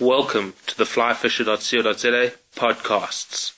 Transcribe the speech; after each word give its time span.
Welcome 0.00 0.54
to 0.66 0.78
the 0.78 0.84
flyfisher.co.za 0.84 2.32
podcasts. 2.56 3.52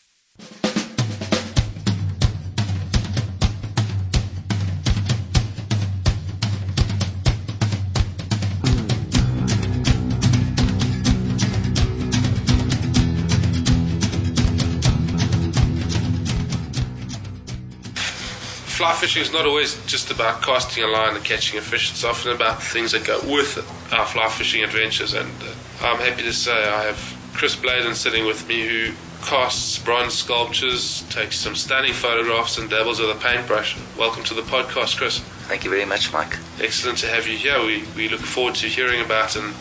fly 18.66 18.93
fishing 18.95 19.22
is 19.22 19.32
not 19.32 19.46
always 19.46 19.80
just 19.86 20.11
about 20.11 20.43
casting 20.43 20.82
a 20.82 20.88
line 20.88 21.14
and 21.14 21.24
catching 21.24 21.56
a 21.56 21.62
fish. 21.62 21.93
It's 21.93 22.02
often 22.02 22.32
about 22.32 22.61
things 22.61 22.90
that 22.90 23.04
go 23.04 23.20
with 23.20 23.59
it, 23.59 23.95
our 23.95 24.04
fly 24.06 24.29
fishing 24.29 24.64
adventures. 24.64 25.14
And 25.14 25.30
uh, 25.40 25.61
I'm 25.82 25.98
happy 25.98 26.22
to 26.22 26.32
say 26.32 26.52
I 26.52 26.84
have 26.84 27.16
Chris 27.34 27.56
Bladen 27.56 27.96
sitting 27.96 28.24
with 28.24 28.46
me 28.46 28.68
who 28.68 28.92
casts 29.23 29.80
bronze 29.80 30.14
sculptures, 30.14 31.02
takes 31.10 31.36
some 31.36 31.56
stunning 31.56 31.92
photographs, 31.92 32.56
and 32.56 32.70
dabbles 32.70 33.00
with 33.00 33.10
a 33.10 33.16
paintbrush. 33.16 33.77
Welcome 33.98 34.23
to 34.24 34.34
the 34.34 34.42
podcast, 34.42 34.96
Chris. 34.96 35.18
Thank 35.48 35.64
you 35.64 35.70
very 35.70 35.84
much, 35.84 36.12
Mike. 36.12 36.38
Excellent 36.60 36.98
to 36.98 37.09
have 37.09 37.26
you 37.26 37.37
here. 37.37 37.59
We, 37.66 37.82
we 37.96 38.09
look 38.09 38.20
forward 38.20 38.54
to 38.56 38.68
hearing 38.68 39.00
about 39.04 39.34
and 39.34 39.52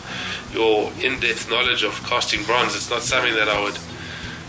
your 0.52 0.92
in 1.00 1.18
depth 1.18 1.50
knowledge 1.50 1.82
of 1.82 2.00
casting 2.04 2.44
bronze. 2.44 2.76
It's 2.76 2.88
not 2.88 3.02
something 3.02 3.34
that 3.34 3.48
I 3.48 3.60
would 3.60 3.78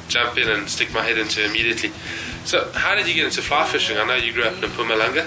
jump 0.10 0.38
in 0.38 0.50
and 0.50 0.70
stick 0.70 0.94
my 0.94 1.02
head 1.02 1.18
into 1.18 1.44
immediately. 1.44 1.90
So, 2.46 2.70
how 2.76 2.94
did 2.94 3.08
you 3.08 3.16
get 3.16 3.26
into 3.26 3.42
fly 3.42 3.66
fishing? 3.66 3.98
I 3.98 4.06
know 4.06 4.14
you 4.14 4.32
grew 4.32 4.44
up 4.44 4.54
in 4.54 4.70
Mpumalanga. 4.70 5.26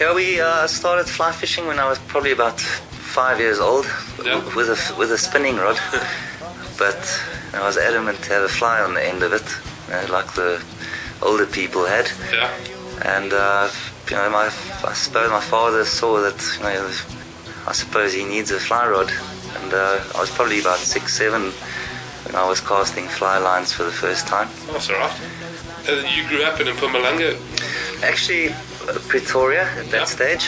Yeah, 0.00 0.14
we 0.16 0.40
uh, 0.40 0.66
started 0.66 1.06
fly 1.06 1.30
fishing 1.30 1.68
when 1.68 1.78
I 1.78 1.88
was 1.88 2.00
probably 2.00 2.32
about 2.32 2.60
five 3.14 3.38
years 3.38 3.60
old 3.60 3.86
Yeah. 4.24 4.42
with 4.56 4.68
a 4.76 4.78
with 4.98 5.10
a 5.12 5.18
spinning 5.18 5.56
rod, 5.56 5.78
but 6.78 7.00
I 7.54 7.62
was 7.68 7.76
adamant 7.76 8.18
to 8.24 8.28
have 8.34 8.42
a 8.42 8.48
fly 8.60 8.80
on 8.86 8.94
the 8.94 9.04
end 9.12 9.22
of 9.22 9.32
it, 9.32 9.46
know, 9.94 10.06
like 10.16 10.30
the 10.34 10.60
older 11.22 11.46
people 11.46 11.82
had. 11.86 12.06
Yeah. 12.32 12.50
And 13.14 13.32
uh, 13.32 13.68
you 14.10 14.16
know, 14.16 14.28
my 14.30 14.46
I 14.90 14.94
suppose 14.94 15.30
my 15.30 15.40
father 15.54 15.84
saw 15.84 16.20
that 16.26 16.40
you 16.58 16.64
know, 16.64 16.90
I 17.70 17.72
suppose 17.72 18.12
he 18.12 18.24
needs 18.24 18.50
a 18.50 18.58
fly 18.58 18.84
rod, 18.88 19.10
and 19.62 19.70
uh, 19.72 20.02
I 20.16 20.20
was 20.20 20.30
probably 20.30 20.60
about 20.60 20.78
six, 20.78 21.04
seven 21.16 21.42
when 22.24 22.34
I 22.34 22.46
was 22.48 22.60
casting 22.60 23.06
fly 23.08 23.38
lines 23.38 23.72
for 23.72 23.84
the 23.84 23.96
first 24.04 24.26
time. 24.26 24.48
That's 24.72 24.90
all 24.90 24.98
right. 24.98 25.16
Uh, 25.88 26.02
you 26.16 26.26
grew 26.28 26.42
up 26.48 26.58
in 26.60 26.66
Mpumalanga, 26.66 27.36
Actually, 28.02 28.48
uh, 28.88 28.98
Pretoria 29.08 29.64
at 29.80 29.86
that 29.90 30.06
Yeah. 30.08 30.16
stage. 30.16 30.44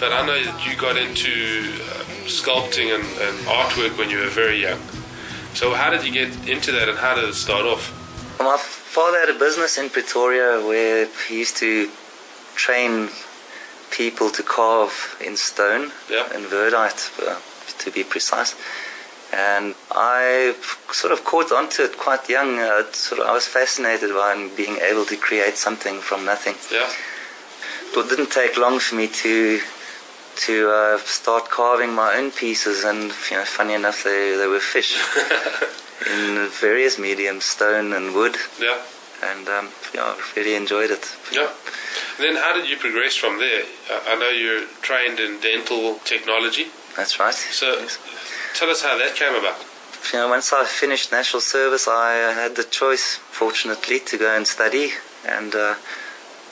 But 0.00 0.12
I 0.12 0.26
know 0.26 0.42
that 0.44 0.66
you 0.66 0.76
got 0.76 0.96
into 0.96 1.30
uh, 1.30 2.04
sculpting 2.26 2.94
and, 2.94 3.04
and 3.20 3.38
artwork 3.46 3.96
when 3.98 4.10
you 4.10 4.18
were 4.18 4.28
very 4.28 4.60
young. 4.60 4.80
So, 5.54 5.72
how 5.74 5.90
did 5.90 6.04
you 6.04 6.12
get 6.12 6.30
into 6.48 6.72
that 6.72 6.88
and 6.88 6.98
how 6.98 7.14
did 7.14 7.24
it 7.24 7.34
start 7.34 7.64
off? 7.64 7.92
My 8.40 8.56
father 8.58 9.18
had 9.20 9.28
a 9.30 9.38
business 9.38 9.78
in 9.78 9.88
Pretoria 9.90 10.64
where 10.66 11.06
he 11.28 11.38
used 11.38 11.56
to 11.58 11.88
train 12.56 13.08
people 13.90 14.30
to 14.30 14.42
carve 14.42 15.16
in 15.24 15.36
stone, 15.36 15.92
Yeah. 16.10 16.26
in 16.34 16.42
verdite, 16.44 17.02
uh, 17.26 17.38
to 17.78 17.90
be 17.92 18.02
precise. 18.02 18.54
And 19.32 19.74
I 19.92 20.54
sort 20.92 21.12
of 21.12 21.24
caught 21.24 21.50
onto 21.52 21.82
it 21.82 21.96
quite 21.98 22.28
young. 22.28 22.58
Uh, 22.58 22.84
sort 22.92 23.20
of, 23.20 23.26
I 23.28 23.32
was 23.32 23.46
fascinated 23.46 24.10
by 24.10 24.48
being 24.56 24.76
able 24.78 25.04
to 25.06 25.16
create 25.16 25.56
something 25.56 26.00
from 26.00 26.24
nothing. 26.24 26.54
Yeah. 26.72 26.88
It 28.00 28.08
didn't 28.08 28.30
take 28.32 28.56
long 28.56 28.80
for 28.80 28.96
me 28.96 29.06
to 29.08 29.60
to 30.36 30.70
uh, 30.70 30.98
start 30.98 31.48
carving 31.50 31.94
my 31.94 32.14
own 32.16 32.30
pieces, 32.30 32.84
and 32.84 33.12
you 33.30 33.36
know, 33.36 33.44
funny 33.44 33.74
enough, 33.74 34.04
they 34.04 34.36
they 34.36 34.46
were 34.46 34.60
fish 34.60 34.96
in 36.14 36.48
various 36.60 36.98
mediums, 36.98 37.44
stone 37.44 37.92
and 37.92 38.14
wood 38.14 38.36
Yeah. 38.60 38.78
and 39.22 39.48
um, 39.48 39.68
yeah, 39.94 40.02
I 40.04 40.16
really 40.36 40.54
enjoyed 40.54 40.90
it. 40.90 41.04
Yeah. 41.32 41.48
Then, 42.18 42.36
how 42.36 42.52
did 42.54 42.68
you 42.68 42.76
progress 42.76 43.14
from 43.16 43.38
there? 43.38 43.62
I 43.90 44.12
I 44.12 44.14
know 44.20 44.30
you're 44.30 44.66
trained 44.82 45.18
in 45.20 45.40
dental 45.40 45.98
technology. 46.04 46.66
That's 46.96 47.18
right. 47.18 47.34
So, 47.34 47.66
Yes. 47.80 47.98
tell 48.58 48.70
us 48.70 48.82
how 48.82 48.96
that 48.98 49.14
came 49.16 49.34
about. 49.34 49.58
You 50.12 50.18
know, 50.20 50.28
once 50.28 50.52
I 50.52 50.64
finished 50.64 51.10
national 51.12 51.40
service, 51.40 51.88
I 51.88 52.10
uh, 52.22 52.34
had 52.34 52.56
the 52.56 52.64
choice, 52.64 53.06
fortunately, 53.40 53.98
to 54.00 54.18
go 54.18 54.28
and 54.36 54.46
study, 54.46 54.92
and 55.26 55.54
uh, 55.54 55.74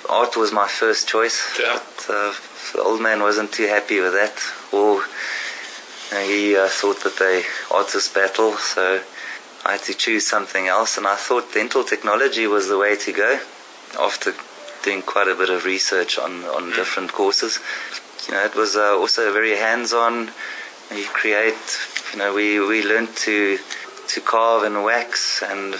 art 0.08 0.36
was 0.36 0.50
my 0.52 0.66
first 0.68 1.06
choice. 1.08 1.38
Yeah. 1.60 1.78
But 1.78 2.06
uh, 2.08 2.32
the 2.72 2.82
old 2.82 3.00
man 3.00 3.20
wasn't 3.20 3.52
too 3.52 3.66
happy 3.66 4.00
with 4.00 4.12
that, 4.12 4.36
or 4.72 5.02
he 6.24 6.56
uh, 6.56 6.68
thought 6.68 7.02
that 7.04 7.18
they 7.18 7.42
artist 7.74 8.14
battle, 8.14 8.56
so 8.56 9.02
I 9.64 9.72
had 9.72 9.82
to 9.82 9.94
choose 9.94 10.26
something 10.26 10.66
else, 10.68 10.98
and 10.98 11.06
I 11.06 11.16
thought 11.16 11.52
dental 11.54 11.84
technology 11.84 12.46
was 12.46 12.68
the 12.68 12.78
way 12.78 12.96
to 12.96 13.12
go. 13.12 13.40
After 13.98 14.34
doing 14.82 15.02
quite 15.02 15.28
a 15.28 15.34
bit 15.34 15.50
of 15.50 15.64
research 15.64 16.18
on 16.18 16.44
on 16.44 16.70
different 16.70 17.12
courses, 17.12 17.60
you 18.26 18.34
know, 18.34 18.44
it 18.44 18.54
was 18.54 18.76
uh, 18.76 18.96
also 18.96 19.32
very 19.32 19.56
hands-on. 19.56 20.30
You 20.94 21.04
create, 21.04 21.78
you 22.12 22.18
know, 22.18 22.34
we 22.34 22.60
we 22.60 22.82
learned 22.82 23.14
to 23.28 23.58
to 24.08 24.20
carve 24.20 24.62
and 24.64 24.84
wax, 24.84 25.42
and 25.42 25.74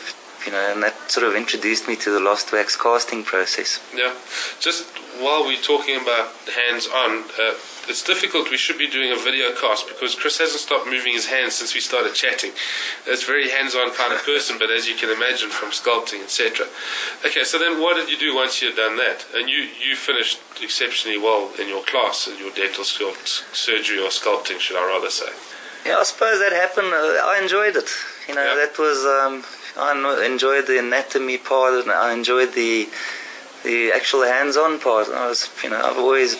you 0.47 0.53
know, 0.53 0.73
and 0.73 0.83
that 0.83 1.11
sort 1.11 1.27
of 1.27 1.35
introduced 1.35 1.87
me 1.89 1.97
to 1.97 2.11
the 2.11 2.21
lost 2.21 2.53
wax 2.53 2.77
casting 2.77 3.23
process. 3.25 3.81
Yeah. 3.95 4.13
Just 4.61 4.87
while 5.21 5.45
we're 5.45 5.61
talking 5.63 5.97
about 6.01 6.33
hands 6.51 6.89
on, 6.89 7.25
uh, 7.39 7.55
it's 7.89 8.03
difficult. 8.03 8.51
We 8.51 8.57
should 8.57 8.79
be 8.79 8.89
doing 8.89 9.13
a 9.13 9.17
video 9.17 9.53
cast 9.55 9.89
because 9.89 10.15
Chris 10.15 10.39
hasn't 10.39 10.61
stopped 10.61 10.87
moving 10.87 11.13
his 11.13 11.27
hands 11.27 11.55
since 11.55 11.75
we 11.75 11.81
started 11.81 12.15
chatting. 12.15 12.53
It's 13.07 13.23
a 13.23 13.27
very 13.27 13.51
hands 13.51 13.75
on 13.75 13.93
kind 13.95 14.13
of 14.13 14.23
person, 14.25 14.57
but 14.59 14.71
as 14.71 14.89
you 14.89 14.95
can 14.95 15.11
imagine 15.11 15.51
from 15.51 15.71
sculpting, 15.71 16.23
etc. 16.23 16.67
Okay, 17.27 17.45
so 17.45 17.59
then 17.59 17.81
what 17.81 17.97
did 17.97 18.09
you 18.09 18.19
do 18.19 18.35
once 18.35 18.63
you 18.63 18.69
had 18.69 18.77
done 18.77 18.97
that? 18.99 19.27
And 19.35 19.49
you, 19.51 19.67
you 19.83 19.97
finished 19.97 20.41
exceptionally 20.63 21.19
well 21.19 21.51
in 21.61 21.69
your 21.69 21.83
class, 21.85 22.29
in 22.29 22.39
your 22.39 22.51
dental 22.55 22.85
sculpt, 22.85 23.27
surgery 23.55 23.99
or 23.99 24.09
sculpting, 24.11 24.59
should 24.59 24.77
I 24.77 24.87
rather 24.87 25.11
say. 25.11 25.31
Yeah, 25.85 25.99
I 25.99 26.05
suppose 26.05 26.39
that 26.39 26.53
happened. 26.53 26.87
Uh, 26.95 27.19
I 27.27 27.41
enjoyed 27.43 27.75
it. 27.77 27.91
You 28.29 28.35
know, 28.37 28.45
Yeah. 28.45 28.55
that 28.55 28.79
was 28.79 29.03
um, 29.05 29.43
I 29.77 30.27
enjoyed 30.27 30.67
the 30.67 30.79
anatomy 30.79 31.39
part, 31.39 31.75
and 31.75 31.91
I 31.91 32.13
enjoyed 32.13 32.53
the 32.55 32.89
the 33.65 33.93
actual 33.93 34.23
hands-on 34.23 34.81
part. 34.81 35.09
I 35.09 35.29
was, 35.29 35.49
you 35.63 35.71
know, 35.71 35.81
I've 35.81 35.97
always, 35.97 36.35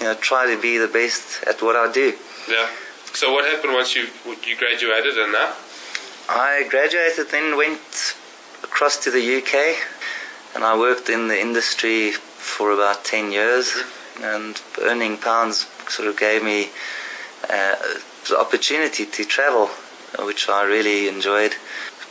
you 0.00 0.06
know, 0.06 0.14
tried 0.14 0.54
to 0.54 0.60
be 0.60 0.78
the 0.78 0.88
best 0.88 1.44
at 1.46 1.60
what 1.60 1.76
I 1.76 1.92
do. 1.92 2.14
Yeah. 2.48 2.68
So 3.12 3.32
what 3.32 3.44
happened 3.44 3.74
once 3.74 3.94
you 3.94 4.08
you 4.46 4.56
graduated 4.56 5.16
and 5.18 5.32
now? 5.32 5.52
I 6.28 6.66
graduated, 6.68 7.28
then 7.30 7.56
went 7.56 8.16
across 8.62 8.96
to 9.04 9.10
the 9.10 9.22
UK, 9.38 9.76
and 10.54 10.64
I 10.64 10.76
worked 10.76 11.08
in 11.08 11.28
the 11.28 11.38
industry 11.38 12.12
for 12.12 12.72
about 12.72 13.04
ten 13.04 13.30
years, 13.30 13.84
and 14.22 14.60
earning 14.80 15.18
pounds 15.18 15.66
sort 15.88 16.08
of 16.08 16.18
gave 16.18 16.42
me 16.42 16.70
uh, 17.48 17.76
the 18.28 18.38
opportunity 18.38 19.04
to 19.04 19.24
travel, 19.24 19.68
which 20.18 20.48
I 20.48 20.64
really 20.64 21.08
enjoyed. 21.08 21.54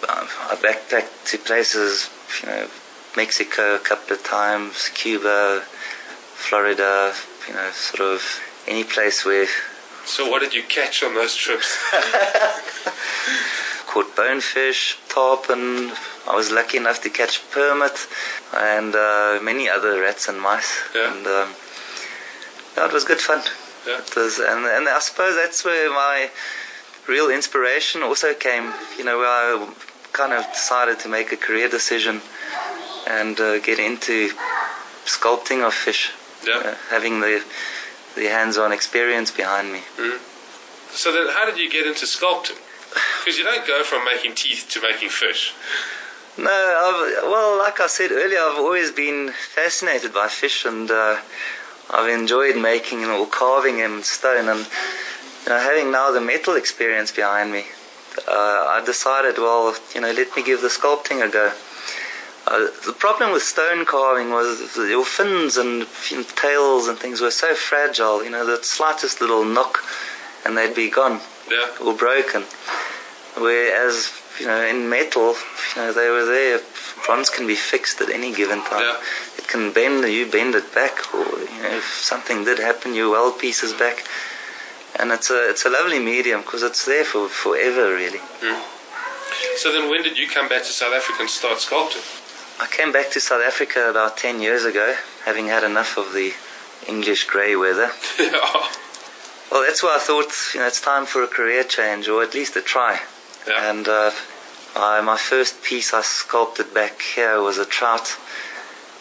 Um, 0.09 0.27
I 0.49 0.55
backpacked 0.55 1.29
to 1.31 1.37
places, 1.37 2.09
you 2.41 2.49
know, 2.49 2.67
Mexico 3.15 3.75
a 3.75 3.79
couple 3.79 4.15
of 4.15 4.23
times, 4.23 4.89
Cuba, 4.89 5.61
Florida, 5.65 7.13
you 7.47 7.53
know, 7.53 7.69
sort 7.71 8.01
of 8.01 8.41
any 8.67 8.83
place 8.83 9.25
where 9.25 9.47
So 10.05 10.29
what 10.29 10.41
did 10.41 10.53
you 10.53 10.63
catch 10.63 11.03
on 11.03 11.15
those 11.15 11.35
trips? 11.35 11.77
caught 13.93 14.15
bonefish, 14.15 14.97
tarpon. 15.07 15.91
I 16.27 16.35
was 16.35 16.51
lucky 16.51 16.77
enough 16.77 17.01
to 17.03 17.09
catch 17.11 17.47
permit 17.51 18.07
and 18.55 18.95
uh, 18.95 19.39
many 19.43 19.69
other 19.69 20.01
rats 20.01 20.27
and 20.27 20.41
mice. 20.41 20.81
Yeah. 20.95 21.13
And 21.13 21.27
um, 21.27 21.49
it 22.77 22.91
was 22.91 23.03
good 23.03 23.19
fun. 23.19 23.43
Yeah. 23.85 23.99
It 23.99 24.15
was, 24.15 24.39
and, 24.39 24.65
and 24.65 24.89
I 24.89 24.97
suppose 24.97 25.35
that's 25.35 25.63
where 25.63 25.91
my 25.91 26.31
real 27.07 27.29
inspiration 27.29 28.01
also 28.01 28.33
came. 28.33 28.73
You 28.97 29.03
know, 29.03 29.19
where 29.19 29.27
I 29.27 29.71
kind 30.13 30.31
of 30.31 30.45
decided 30.53 30.99
to 30.99 31.09
make 31.09 31.31
a 31.31 31.37
career 31.37 31.67
decision 31.67 32.21
and 33.07 33.39
uh, 33.39 33.59
get 33.59 33.79
into 33.79 34.29
sculpting 35.05 35.65
of 35.65 35.73
fish. 35.73 36.11
Yeah. 36.45 36.61
Uh, 36.63 36.75
having 36.89 37.19
the 37.19 37.43
the 38.15 38.25
hands-on 38.25 38.71
experience 38.71 39.31
behind 39.31 39.73
me. 39.73 39.81
So 40.91 41.11
then, 41.11 41.33
how 41.33 41.45
did 41.45 41.57
you 41.57 41.69
get 41.69 41.87
into 41.87 42.05
sculpting? 42.05 42.59
Because 43.19 43.37
you 43.39 43.43
don't 43.43 43.65
go 43.65 43.83
from 43.83 44.05
making 44.05 44.35
teeth 44.35 44.67
to 44.69 44.81
making 44.81 45.09
fish. 45.09 45.55
No, 46.37 46.49
I've, 46.49 47.23
well, 47.23 47.57
like 47.57 47.79
I 47.79 47.87
said 47.87 48.11
earlier, 48.11 48.39
I've 48.39 48.59
always 48.59 48.91
been 48.91 49.31
fascinated 49.31 50.13
by 50.13 50.27
fish, 50.27 50.65
and 50.65 50.89
uh, 50.91 51.17
I've 51.89 52.09
enjoyed 52.09 52.55
making 52.55 53.05
or 53.05 53.25
carving 53.25 53.77
them 53.77 53.97
in 53.97 54.03
stone. 54.03 54.47
And 54.47 54.67
you 55.43 55.49
know, 55.49 55.59
having 55.59 55.91
now 55.91 56.11
the 56.11 56.21
metal 56.21 56.55
experience 56.55 57.11
behind 57.11 57.51
me, 57.51 57.65
uh, 58.27 58.31
I 58.31 58.83
decided, 58.85 59.37
well, 59.37 59.75
you 59.93 60.01
know, 60.01 60.11
let 60.11 60.35
me 60.35 60.43
give 60.43 60.61
the 60.61 60.67
sculpting 60.69 61.25
a 61.25 61.29
go. 61.29 61.51
Uh, 62.45 62.67
the 62.85 62.93
problem 62.93 63.31
with 63.31 63.41
stone 63.41 63.85
carving 63.85 64.29
was 64.29 64.75
your 64.77 65.05
fins 65.05 65.55
and 65.57 65.87
tails 66.35 66.87
and 66.87 66.97
things 66.97 67.21
were 67.21 67.31
so 67.31 67.55
fragile. 67.55 68.23
You 68.23 68.29
know, 68.31 68.45
the 68.45 68.61
slightest 68.63 69.21
little 69.21 69.45
knock, 69.45 69.79
and 70.45 70.57
they'd 70.57 70.75
be 70.75 70.89
gone 70.89 71.21
Yeah. 71.49 71.67
or 71.81 71.93
broken. 71.93 72.43
Whereas, 73.37 74.11
you 74.39 74.47
know, 74.47 74.61
in 74.61 74.89
metal, 74.89 75.35
you 75.75 75.81
know, 75.81 75.93
they 75.93 76.09
were 76.09 76.25
there. 76.25 76.59
Bronze 77.05 77.29
can 77.29 77.47
be 77.47 77.55
fixed 77.55 78.01
at 78.01 78.09
any 78.09 78.33
given 78.33 78.61
time. 78.63 78.81
Yeah. 78.81 78.97
It 79.37 79.47
can 79.47 79.71
bend, 79.71 80.03
you 80.11 80.25
bend 80.25 80.55
it 80.55 80.73
back, 80.75 81.13
or 81.13 81.23
you 81.23 81.61
know, 81.63 81.77
if 81.77 81.85
something 82.01 82.43
did 82.43 82.59
happen, 82.59 82.93
you 82.93 83.09
weld 83.11 83.39
pieces 83.39 83.73
back. 83.73 84.05
And 84.99 85.11
it's 85.11 85.29
a 85.29 85.49
it's 85.49 85.65
a 85.65 85.69
lovely 85.69 85.99
medium 85.99 86.41
because 86.41 86.63
it's 86.63 86.85
there 86.85 87.03
for 87.03 87.27
forever, 87.27 87.93
really. 87.93 88.19
So 89.57 89.71
then, 89.71 89.89
when 89.89 90.03
did 90.03 90.17
you 90.17 90.27
come 90.27 90.47
back 90.47 90.63
to 90.63 90.71
South 90.71 90.93
Africa 90.93 91.17
and 91.21 91.29
start 91.29 91.57
sculpting? 91.59 92.03
I 92.61 92.67
came 92.67 92.91
back 92.91 93.09
to 93.11 93.19
South 93.19 93.41
Africa 93.41 93.89
about 93.89 94.17
10 94.17 94.41
years 94.41 94.63
ago, 94.63 94.95
having 95.25 95.47
had 95.47 95.63
enough 95.63 95.97
of 95.97 96.13
the 96.13 96.33
English 96.87 97.25
grey 97.25 97.55
weather. 97.55 97.91
yeah. 98.19 98.69
Well, 99.51 99.61
that's 99.67 99.83
why 99.83 99.97
I 99.97 99.99
thought, 99.99 100.33
you 100.55 100.61
know, 100.61 100.65
it's 100.65 100.81
time 100.81 101.05
for 101.05 101.21
a 101.21 101.27
career 101.27 101.63
change, 101.63 102.07
or 102.07 102.23
at 102.23 102.33
least 102.33 102.55
a 102.55 102.61
try. 102.61 102.99
Yeah. 103.47 103.69
And 103.69 103.87
uh, 103.87 104.09
I, 104.75 104.99
my 105.01 105.15
first 105.15 105.61
piece 105.61 105.93
I 105.93 106.01
sculpted 106.01 106.73
back 106.73 106.99
here 106.99 107.39
was 107.39 107.59
a 107.59 107.65
trout. 107.65 108.17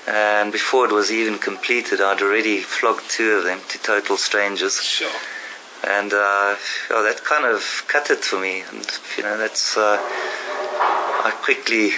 And 0.06 0.52
before 0.52 0.84
it 0.84 0.92
was 0.92 1.10
even 1.10 1.38
completed, 1.38 2.02
I'd 2.02 2.20
already 2.20 2.60
flogged 2.60 3.08
two 3.10 3.30
of 3.30 3.44
them 3.44 3.60
to 3.70 3.78
total 3.78 4.18
strangers. 4.18 4.82
Sure. 4.82 5.08
And 5.84 6.12
uh, 6.12 6.54
that 6.90 7.20
kind 7.24 7.44
of 7.44 7.84
cut 7.88 8.10
it 8.10 8.24
for 8.24 8.38
me. 8.40 8.62
And, 8.70 8.86
you 9.16 9.22
know, 9.24 9.36
that's. 9.36 9.76
Uh, 9.76 9.98
I 11.24 11.30
quickly 11.42 11.90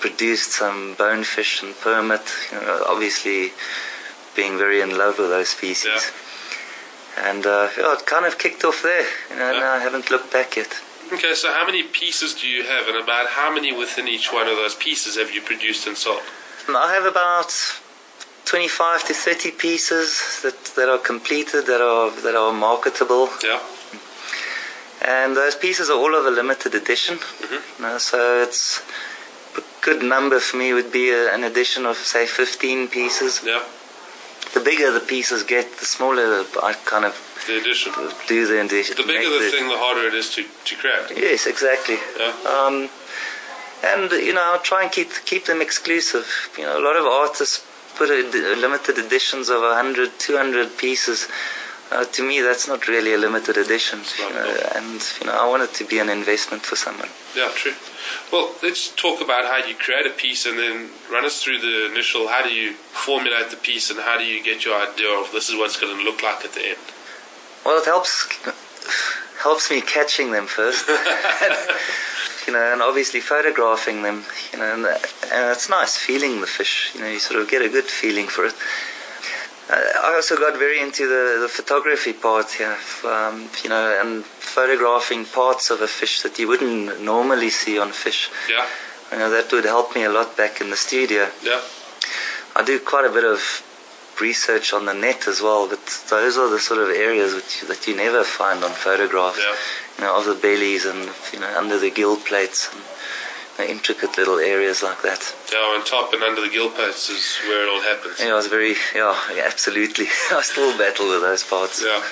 produced 0.00 0.52
some 0.52 0.94
bonefish 0.98 1.62
and 1.62 1.74
permit, 1.76 2.22
you 2.52 2.60
know, 2.60 2.84
obviously 2.86 3.52
being 4.36 4.58
very 4.58 4.80
in 4.80 4.96
love 4.96 5.18
with 5.18 5.30
those 5.30 5.48
species. 5.48 6.12
Yeah. 7.16 7.30
And 7.30 7.46
uh, 7.46 7.68
it 7.76 8.06
kind 8.06 8.26
of 8.26 8.38
kicked 8.38 8.62
off 8.64 8.82
there. 8.82 9.06
You 9.30 9.36
know, 9.36 9.52
Yeah. 9.52 9.60
now 9.60 9.72
I 9.74 9.78
haven't 9.78 10.10
looked 10.10 10.32
back 10.32 10.56
yet. 10.56 10.80
Okay, 11.12 11.34
so 11.34 11.52
how 11.52 11.64
many 11.64 11.82
pieces 11.84 12.34
do 12.34 12.46
you 12.48 12.64
have, 12.64 12.88
and 12.88 12.96
about 12.96 13.28
how 13.28 13.52
many 13.54 13.72
within 13.72 14.08
each 14.08 14.32
one 14.32 14.48
of 14.48 14.56
those 14.56 14.74
pieces 14.74 15.16
have 15.16 15.30
you 15.30 15.40
produced 15.40 15.86
and 15.86 15.96
sold? 15.96 16.22
I 16.68 16.92
have 16.94 17.04
about 17.04 17.52
25 18.46 19.04
to 19.08 19.12
30 19.14 19.50
pieces 19.52 20.40
that, 20.42 20.56
that 20.76 20.88
are 20.88 20.98
completed, 20.98 21.66
that 21.66 21.80
are 21.80 22.10
that 22.22 22.34
are 22.36 22.52
marketable, 22.52 23.28
Yeah. 23.44 23.60
and 25.02 25.36
those 25.36 25.54
pieces 25.56 25.90
are 25.90 25.98
all 25.98 26.14
of 26.14 26.24
a 26.26 26.30
limited 26.30 26.74
edition. 26.74 27.16
Mm-hmm. 27.18 27.82
You 27.82 27.88
know, 27.88 27.98
so 27.98 28.42
it's 28.42 28.82
a 29.58 29.62
good 29.82 30.02
number 30.02 30.38
for 30.40 30.56
me 30.56 30.72
would 30.72 30.92
be 30.92 31.10
a, 31.10 31.34
an 31.34 31.42
edition 31.44 31.86
of 31.86 31.96
say 31.96 32.26
15 32.26 32.88
pieces. 32.88 33.42
Yeah. 33.44 33.62
The 34.54 34.60
bigger 34.60 34.92
the 34.92 35.00
pieces 35.00 35.42
get, 35.42 35.66
the 35.78 35.84
smaller 35.84 36.44
I 36.62 36.72
kind 36.84 37.04
of 37.04 37.14
The 37.48 37.58
edition. 37.60 37.92
do 38.28 38.46
the 38.46 38.60
edition. 38.64 38.94
The 38.96 39.02
bigger 39.02 39.28
the 39.28 39.50
thing, 39.50 39.68
the 39.68 39.76
harder 39.76 40.06
it 40.06 40.14
is 40.14 40.30
to, 40.36 40.42
to 40.68 40.76
craft. 40.76 41.12
Yes, 41.16 41.46
exactly. 41.46 41.98
Yeah. 42.16 42.32
Um, 42.54 42.88
and 43.84 44.10
you 44.12 44.32
know, 44.32 44.42
I'll 44.42 44.62
try 44.62 44.84
and 44.84 44.92
keep 44.92 45.10
keep 45.26 45.44
them 45.46 45.60
exclusive. 45.60 46.26
You 46.56 46.64
know, 46.64 46.78
a 46.78 46.82
lot 46.88 46.96
of 46.96 47.04
artists 47.04 47.66
put 47.96 48.10
a, 48.10 48.22
limited 48.60 48.98
editions 48.98 49.48
of 49.48 49.60
100, 49.62 50.18
200 50.18 50.78
pieces. 50.78 51.28
Uh, 51.90 52.04
to 52.04 52.26
me, 52.26 52.40
that's 52.40 52.66
not 52.66 52.88
really 52.88 53.14
a 53.14 53.18
limited 53.18 53.56
edition. 53.56 54.00
You 54.18 54.34
know, 54.34 54.56
and 54.74 55.00
you 55.20 55.26
know, 55.26 55.38
I 55.38 55.48
want 55.48 55.62
it 55.62 55.72
to 55.74 55.84
be 55.84 55.98
an 55.98 56.08
investment 56.08 56.62
for 56.62 56.76
someone. 56.76 57.08
Yeah, 57.36 57.50
true. 57.54 57.74
Well, 58.32 58.54
let's 58.62 58.94
talk 58.94 59.20
about 59.20 59.44
how 59.46 59.66
you 59.66 59.74
create 59.74 60.06
a 60.06 60.10
piece 60.10 60.46
and 60.46 60.58
then 60.58 60.90
run 61.10 61.24
us 61.24 61.42
through 61.42 61.60
the 61.60 61.86
initial 61.86 62.28
how 62.28 62.42
do 62.42 62.52
you 62.52 62.72
formulate 62.72 63.50
the 63.50 63.56
piece 63.56 63.90
and 63.90 64.00
how 64.00 64.18
do 64.18 64.24
you 64.24 64.42
get 64.42 64.64
your 64.64 64.74
idea 64.74 65.10
of 65.10 65.30
this 65.32 65.48
is 65.48 65.54
what 65.54 65.66
it's 65.66 65.80
going 65.80 65.96
to 65.96 66.02
look 66.02 66.22
like 66.22 66.44
at 66.44 66.52
the 66.52 66.68
end. 66.68 66.78
Well, 67.64 67.78
it 67.78 67.84
helps 67.84 68.28
helps 69.42 69.70
me 69.70 69.80
catching 69.80 70.32
them 70.32 70.46
first. 70.46 70.86
you 72.46 72.52
know, 72.52 72.72
and 72.72 72.80
obviously 72.82 73.20
photographing 73.20 74.02
them. 74.02 74.24
You 74.52 74.58
know, 74.58 74.74
and, 74.74 74.86
and 74.86 75.50
it's 75.52 75.68
nice 75.68 75.96
feeling 75.96 76.40
the 76.40 76.46
fish. 76.46 76.92
You 76.94 77.00
know, 77.02 77.08
you 77.08 77.18
sort 77.18 77.40
of 77.40 77.48
get 77.48 77.62
a 77.62 77.68
good 77.68 77.84
feeling 77.84 78.26
for 78.28 78.44
it. 78.46 78.54
Uh, 79.68 79.74
I 80.04 80.14
also 80.14 80.36
got 80.36 80.56
very 80.58 80.80
into 80.80 81.08
the, 81.08 81.40
the 81.42 81.48
photography 81.48 82.12
part 82.12 82.52
here, 82.52 82.76
um, 83.04 83.48
you 83.64 83.68
know, 83.70 83.98
and 84.00 84.24
photographing 84.24 85.24
parts 85.24 85.70
of 85.70 85.80
a 85.80 85.88
fish 85.88 86.22
that 86.22 86.38
you 86.38 86.46
wouldn't 86.46 87.02
normally 87.02 87.50
see 87.50 87.76
on 87.76 87.90
fish. 87.90 88.30
Yeah, 88.48 88.64
You 89.10 89.18
know, 89.18 89.30
that 89.30 89.50
would 89.50 89.64
help 89.64 89.96
me 89.96 90.04
a 90.04 90.10
lot 90.10 90.36
back 90.36 90.60
in 90.60 90.70
the 90.70 90.76
studio. 90.76 91.28
yeah, 91.42 91.60
I 92.54 92.62
do 92.64 92.78
quite 92.78 93.06
a 93.06 93.10
bit 93.12 93.24
of 93.24 93.40
research 94.20 94.72
on 94.72 94.86
the 94.86 94.94
net 94.94 95.26
as 95.28 95.40
well, 95.42 95.68
but 95.68 95.80
those 96.10 96.36
are 96.36 96.48
the 96.48 96.58
sort 96.58 96.80
of 96.80 96.88
areas 96.88 97.34
which, 97.34 97.62
that 97.62 97.86
you 97.86 97.96
never 97.96 98.24
find 98.24 98.62
on 98.64 98.70
photographs. 98.70 99.38
yeah. 99.38 99.54
You 99.98 100.04
know, 100.04 100.18
of 100.18 100.26
the 100.26 100.34
bellies 100.34 100.84
and 100.84 101.08
you 101.32 101.40
know 101.40 101.52
under 101.56 101.78
the 101.78 101.90
gill 101.90 102.16
plates 102.16 102.68
and 103.58 103.70
intricate 103.70 104.18
little 104.18 104.38
areas 104.38 104.82
like 104.82 105.00
that. 105.02 105.34
Yeah, 105.50 105.58
on 105.58 105.84
top 105.84 106.12
and 106.12 106.22
under 106.22 106.42
the 106.42 106.50
gill 106.50 106.70
plates 106.70 107.08
is 107.08 107.38
where 107.48 107.64
it 107.64 107.70
all 107.70 107.80
happens. 107.80 108.20
Yeah, 108.20 108.32
I 108.32 108.36
was 108.36 108.48
very 108.48 108.74
yeah, 108.94 109.16
yeah 109.34 109.44
absolutely. 109.46 110.06
I 110.30 110.42
still 110.42 110.76
battle 110.76 111.08
with 111.08 111.22
those 111.22 111.44
parts. 111.44 111.82
Yeah. 111.82 112.02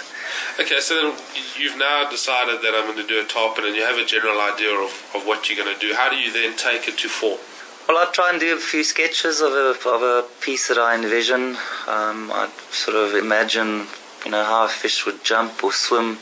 Okay, 0.58 0.80
so 0.80 0.94
then 0.94 1.18
you've 1.58 1.78
now 1.78 2.08
decided 2.10 2.62
that 2.62 2.74
I'm 2.74 2.86
going 2.86 2.98
to 2.98 3.06
do 3.06 3.20
a 3.20 3.24
tarpon 3.24 3.66
and 3.66 3.76
you 3.76 3.82
have 3.82 3.98
a 3.98 4.04
general 4.04 4.40
idea 4.40 4.70
of, 4.70 4.90
of 5.14 5.26
what 5.26 5.48
you're 5.48 5.62
going 5.62 5.72
to 5.72 5.80
do. 5.80 5.94
How 5.94 6.08
do 6.08 6.16
you 6.16 6.32
then 6.32 6.56
take 6.56 6.88
it 6.88 6.96
to 6.98 7.08
form? 7.08 7.38
Well, 7.86 7.98
I 7.98 8.10
try 8.12 8.30
and 8.30 8.40
do 8.40 8.54
a 8.56 8.58
few 8.58 8.82
sketches 8.82 9.40
of 9.40 9.52
a 9.52 9.76
of 9.88 10.02
a 10.02 10.24
piece 10.40 10.68
that 10.68 10.78
I 10.78 10.94
envision. 10.94 11.56
Um, 11.86 12.30
I 12.32 12.48
sort 12.70 12.96
of 12.96 13.14
imagine, 13.14 13.86
you 14.24 14.30
know, 14.30 14.42
how 14.44 14.64
a 14.64 14.68
fish 14.68 15.04
would 15.04 15.22
jump 15.22 15.62
or 15.62 15.72
swim, 15.72 16.18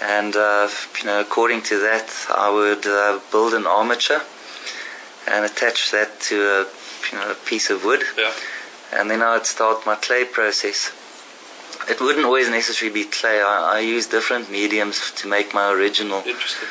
and 0.00 0.36
uh, 0.36 0.68
you 1.00 1.04
know, 1.06 1.20
according 1.20 1.62
to 1.62 1.78
that, 1.80 2.08
I 2.30 2.48
would 2.50 2.86
uh, 2.86 3.18
build 3.32 3.54
an 3.54 3.66
armature 3.66 4.22
and 5.26 5.44
attach 5.44 5.90
that 5.90 6.20
to 6.28 6.36
a 6.36 6.58
you 7.10 7.18
know 7.18 7.30
a 7.32 7.34
piece 7.34 7.70
of 7.70 7.84
wood, 7.84 8.02
Yeah, 8.16 8.32
and 8.92 9.10
then 9.10 9.20
I 9.20 9.34
would 9.34 9.46
start 9.46 9.84
my 9.84 9.96
clay 9.96 10.24
process. 10.26 10.92
It 11.90 12.00
wouldn't 12.00 12.24
always 12.26 12.48
necessarily 12.50 12.94
be 13.02 13.04
clay. 13.04 13.40
I, 13.42 13.76
I 13.76 13.80
use 13.80 14.06
different 14.06 14.50
mediums 14.50 15.10
to 15.16 15.26
make 15.28 15.52
my 15.54 15.72
original. 15.72 16.18
interesting. 16.24 16.68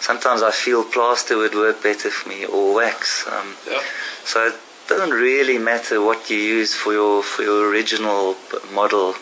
Sometimes 0.00 0.42
I 0.42 0.50
feel 0.52 0.84
plaster 0.84 1.36
would 1.36 1.54
work 1.54 1.82
better 1.82 2.10
for 2.10 2.28
me 2.28 2.44
or 2.46 2.74
wax. 2.74 3.26
Um, 3.26 3.56
Yeah, 3.66 3.82
so 4.24 4.46
it 4.46 4.54
doesn't 4.88 5.10
really 5.10 5.58
matter 5.58 6.00
what 6.00 6.30
you 6.30 6.36
use 6.36 6.74
for 6.74 6.92
your 6.92 7.22
for 7.22 7.42
your 7.42 7.68
original 7.68 8.36
model. 8.72 9.14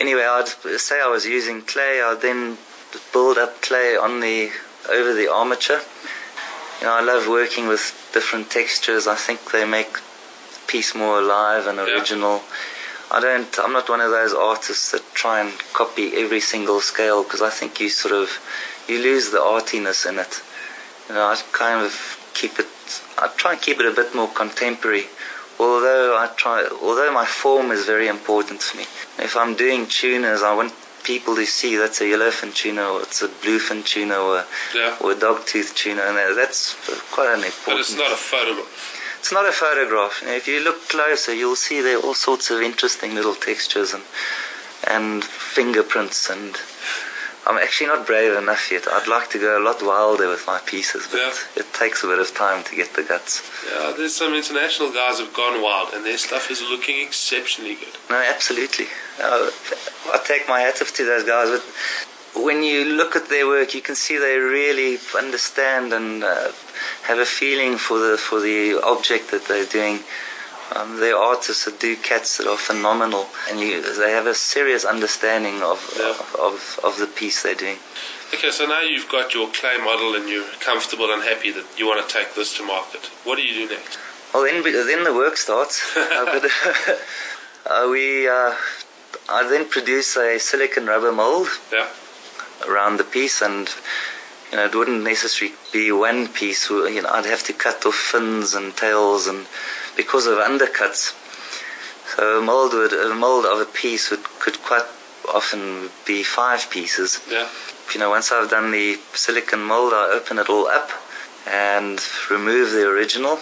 Anyway, 0.00 0.24
I'd 0.24 0.48
say 0.78 1.00
I 1.00 1.08
was 1.08 1.24
using 1.26 1.62
clay. 1.62 2.02
I'd 2.02 2.20
then 2.20 2.58
build 3.12 3.38
up 3.38 3.62
clay 3.62 3.96
on 3.96 4.20
the 4.20 4.50
over 4.90 5.14
the 5.14 5.28
armature. 5.32 5.80
You 6.80 6.86
know, 6.86 6.92
I 6.92 7.00
love 7.00 7.26
working 7.28 7.66
with 7.68 7.84
different 8.12 8.50
textures. 8.50 9.06
I 9.06 9.14
think 9.14 9.52
they 9.52 9.64
make 9.64 9.92
the 9.94 10.60
piece 10.66 10.94
more 10.94 11.20
alive 11.20 11.66
and 11.66 11.78
Yeah. 11.78 11.84
original. 11.94 12.42
I 13.10 13.20
don't. 13.20 13.58
I'm 13.60 13.72
not 13.72 13.88
one 13.88 14.00
of 14.00 14.10
those 14.10 14.34
artists 14.34 14.90
that 14.90 15.02
try 15.14 15.40
and 15.40 15.52
copy 15.72 16.06
every 16.16 16.40
single 16.40 16.80
scale 16.80 17.22
because 17.22 17.40
I 17.40 17.50
think 17.50 17.80
you 17.80 17.88
sort 17.88 18.12
of 18.12 18.28
you 18.88 18.98
lose 18.98 19.30
the 19.30 19.42
artiness 19.42 20.06
in 20.06 20.18
it. 20.18 20.42
You 21.08 21.14
know, 21.14 21.22
I 21.22 21.40
kind 21.52 21.84
of 21.84 21.92
keep 22.34 22.58
it. 22.58 22.66
I 23.18 23.28
try 23.36 23.52
and 23.52 23.60
keep 23.60 23.80
it 23.80 23.86
a 23.86 23.92
bit 23.92 24.14
more 24.14 24.28
contemporary. 24.28 25.06
Although 25.58 26.16
I 26.18 26.28
try, 26.36 26.68
although 26.82 27.12
my 27.12 27.24
form 27.24 27.70
is 27.70 27.86
very 27.86 28.08
important 28.08 28.60
to 28.60 28.76
me. 28.76 28.84
If 29.18 29.36
I'm 29.36 29.54
doing 29.56 29.86
tunas, 29.86 30.42
I 30.42 30.54
want 30.54 30.72
people 31.02 31.36
to 31.36 31.46
see 31.46 31.76
that's 31.76 32.00
a 32.00 32.04
yellowfin 32.04 32.54
tuna, 32.54 32.82
or 32.82 33.02
it's 33.02 33.22
a 33.22 33.28
bluefin 33.28 33.84
tuna, 33.84 34.16
or 34.18 34.44
yeah. 34.74 34.96
or 35.00 35.12
a 35.12 35.14
dogtooth 35.14 35.74
tuna, 35.74 36.02
and 36.02 36.36
that's 36.36 36.74
quite 37.12 37.32
an 37.32 37.44
important. 37.44 37.64
But 37.64 37.80
it's 37.80 37.96
not 37.96 38.12
a 38.12 38.16
photograph. 38.16 39.16
It's 39.20 39.32
not 39.32 39.48
a 39.48 39.52
photograph. 39.52 40.22
If 40.24 40.46
you 40.46 40.62
look 40.62 40.88
closer, 40.88 41.34
you'll 41.34 41.56
see 41.56 41.80
there 41.80 41.98
are 41.98 42.02
all 42.02 42.14
sorts 42.14 42.50
of 42.50 42.60
interesting 42.60 43.14
little 43.14 43.34
textures 43.34 43.94
and 43.94 44.04
and 44.86 45.24
fingerprints. 45.24 46.28
And 46.28 46.56
I'm 47.46 47.58
actually 47.58 47.86
not 47.86 48.06
brave 48.06 48.32
enough 48.36 48.72
yet. 48.72 48.84
I'd 48.90 49.06
like 49.06 49.30
to 49.30 49.38
go 49.38 49.56
a 49.56 49.62
lot 49.62 49.80
wilder 49.82 50.28
with 50.28 50.44
my 50.46 50.58
pieces, 50.66 51.06
but 51.10 51.20
Yeah. 51.20 51.32
it 51.62 51.72
takes 51.72 52.02
a 52.02 52.08
bit 52.08 52.18
of 52.18 52.34
time 52.34 52.64
to 52.64 52.74
get 52.74 52.94
the 52.94 53.04
guts. 53.04 53.42
Yeah, 53.70 53.92
there's 53.96 54.16
some 54.16 54.34
international 54.34 54.90
guys 54.90 55.18
who've 55.18 55.32
gone 55.32 55.62
wild 55.62 55.94
and 55.94 56.04
their 56.04 56.18
stuff 56.18 56.50
is 56.50 56.60
looking 56.62 57.00
exceptionally 57.06 57.74
good. 57.76 57.94
No, 58.10 58.16
absolutely. 58.16 58.88
Uh, 59.22 59.50
I 60.12 60.18
take 60.26 60.48
my 60.48 60.60
hat 60.60 60.82
off 60.82 60.92
to 60.94 61.04
those 61.04 61.22
guys. 61.24 61.48
But 62.34 62.42
when 62.42 62.62
you 62.64 62.84
look 62.84 63.14
at 63.14 63.28
their 63.28 63.46
work, 63.46 63.74
you 63.74 63.80
can 63.80 63.94
see 63.94 64.16
they 64.18 64.38
really 64.38 64.98
understand 65.16 65.92
and 65.92 66.24
uh, 66.24 66.50
have 67.04 67.18
a 67.18 67.24
feeling 67.26 67.78
for 67.78 67.98
the 67.98 68.18
for 68.18 68.40
the 68.40 68.74
object 68.82 69.30
that 69.30 69.46
they're 69.46 69.64
doing. 69.80 70.00
Um, 70.74 70.98
they're 70.98 71.16
artists 71.16 71.64
that 71.64 71.78
do 71.78 71.96
cats 71.96 72.38
that 72.38 72.46
are 72.48 72.56
phenomenal, 72.56 73.26
and 73.48 73.60
you, 73.60 73.80
they 73.80 74.10
have 74.10 74.26
a 74.26 74.34
serious 74.34 74.84
understanding 74.84 75.62
of, 75.62 75.78
Yeah. 75.96 76.10
of, 76.10 76.36
of 76.48 76.80
of 76.82 76.98
the 76.98 77.06
piece 77.06 77.42
they're 77.42 77.54
doing. 77.54 77.78
Okay, 78.34 78.50
so 78.50 78.66
now 78.66 78.80
you've 78.80 79.08
got 79.08 79.32
your 79.32 79.48
clay 79.52 79.78
model 79.78 80.16
and 80.16 80.28
you're 80.28 80.50
comfortable 80.58 81.12
and 81.12 81.22
happy 81.22 81.52
that 81.52 81.64
you 81.78 81.86
want 81.86 82.06
to 82.06 82.12
take 82.12 82.34
this 82.34 82.56
to 82.56 82.64
market. 82.64 83.02
What 83.24 83.36
do 83.36 83.42
you 83.42 83.54
do 83.68 83.74
next? 83.74 83.98
Well, 84.34 84.42
then 84.44 84.62
then 84.64 85.04
the 85.04 85.14
work 85.14 85.36
starts. 85.36 85.80
uh, 85.96 86.24
but, 86.24 86.44
uh, 87.70 87.88
we 87.88 88.26
uh, 88.28 88.54
I 89.28 89.48
then 89.48 89.68
produce 89.68 90.16
a 90.16 90.38
silicon 90.38 90.86
rubber 90.86 91.12
mold 91.12 91.48
Yeah, 91.72 91.88
around 92.68 92.96
the 92.98 93.04
piece 93.04 93.40
and 93.40 93.68
you 94.50 94.56
know, 94.58 94.64
it 94.66 94.74
wouldn't 94.74 95.02
necessarily 95.02 95.54
be 95.72 95.90
one 95.92 96.28
piece. 96.28 96.68
You 96.70 97.02
know, 97.02 97.08
I'd 97.10 97.26
have 97.26 97.44
to 97.44 97.52
cut 97.52 97.84
off 97.86 97.94
fins 97.94 98.54
and 98.54 98.76
tails, 98.76 99.26
and 99.26 99.46
because 99.96 100.26
of 100.26 100.38
undercuts. 100.38 101.14
So 102.14 102.38
a 102.38 102.42
mold 102.42 102.72
would 102.72 102.92
a 102.92 103.14
mold 103.14 103.44
of 103.46 103.60
a 103.60 103.64
piece 103.64 104.10
would 104.10 104.24
could 104.38 104.62
quite 104.62 104.86
often 105.34 105.90
be 106.06 106.22
five 106.22 106.70
pieces. 106.70 107.20
Yeah. 107.30 107.48
You 107.92 108.00
know, 108.00 108.10
once 108.10 108.32
I've 108.32 108.50
done 108.50 108.70
the 108.70 108.98
silicon 109.14 109.62
mold, 109.62 109.92
I 109.92 110.10
open 110.12 110.38
it 110.38 110.48
all 110.48 110.66
up 110.66 110.90
and 111.46 112.00
remove 112.30 112.72
the 112.72 112.88
original, 112.88 113.38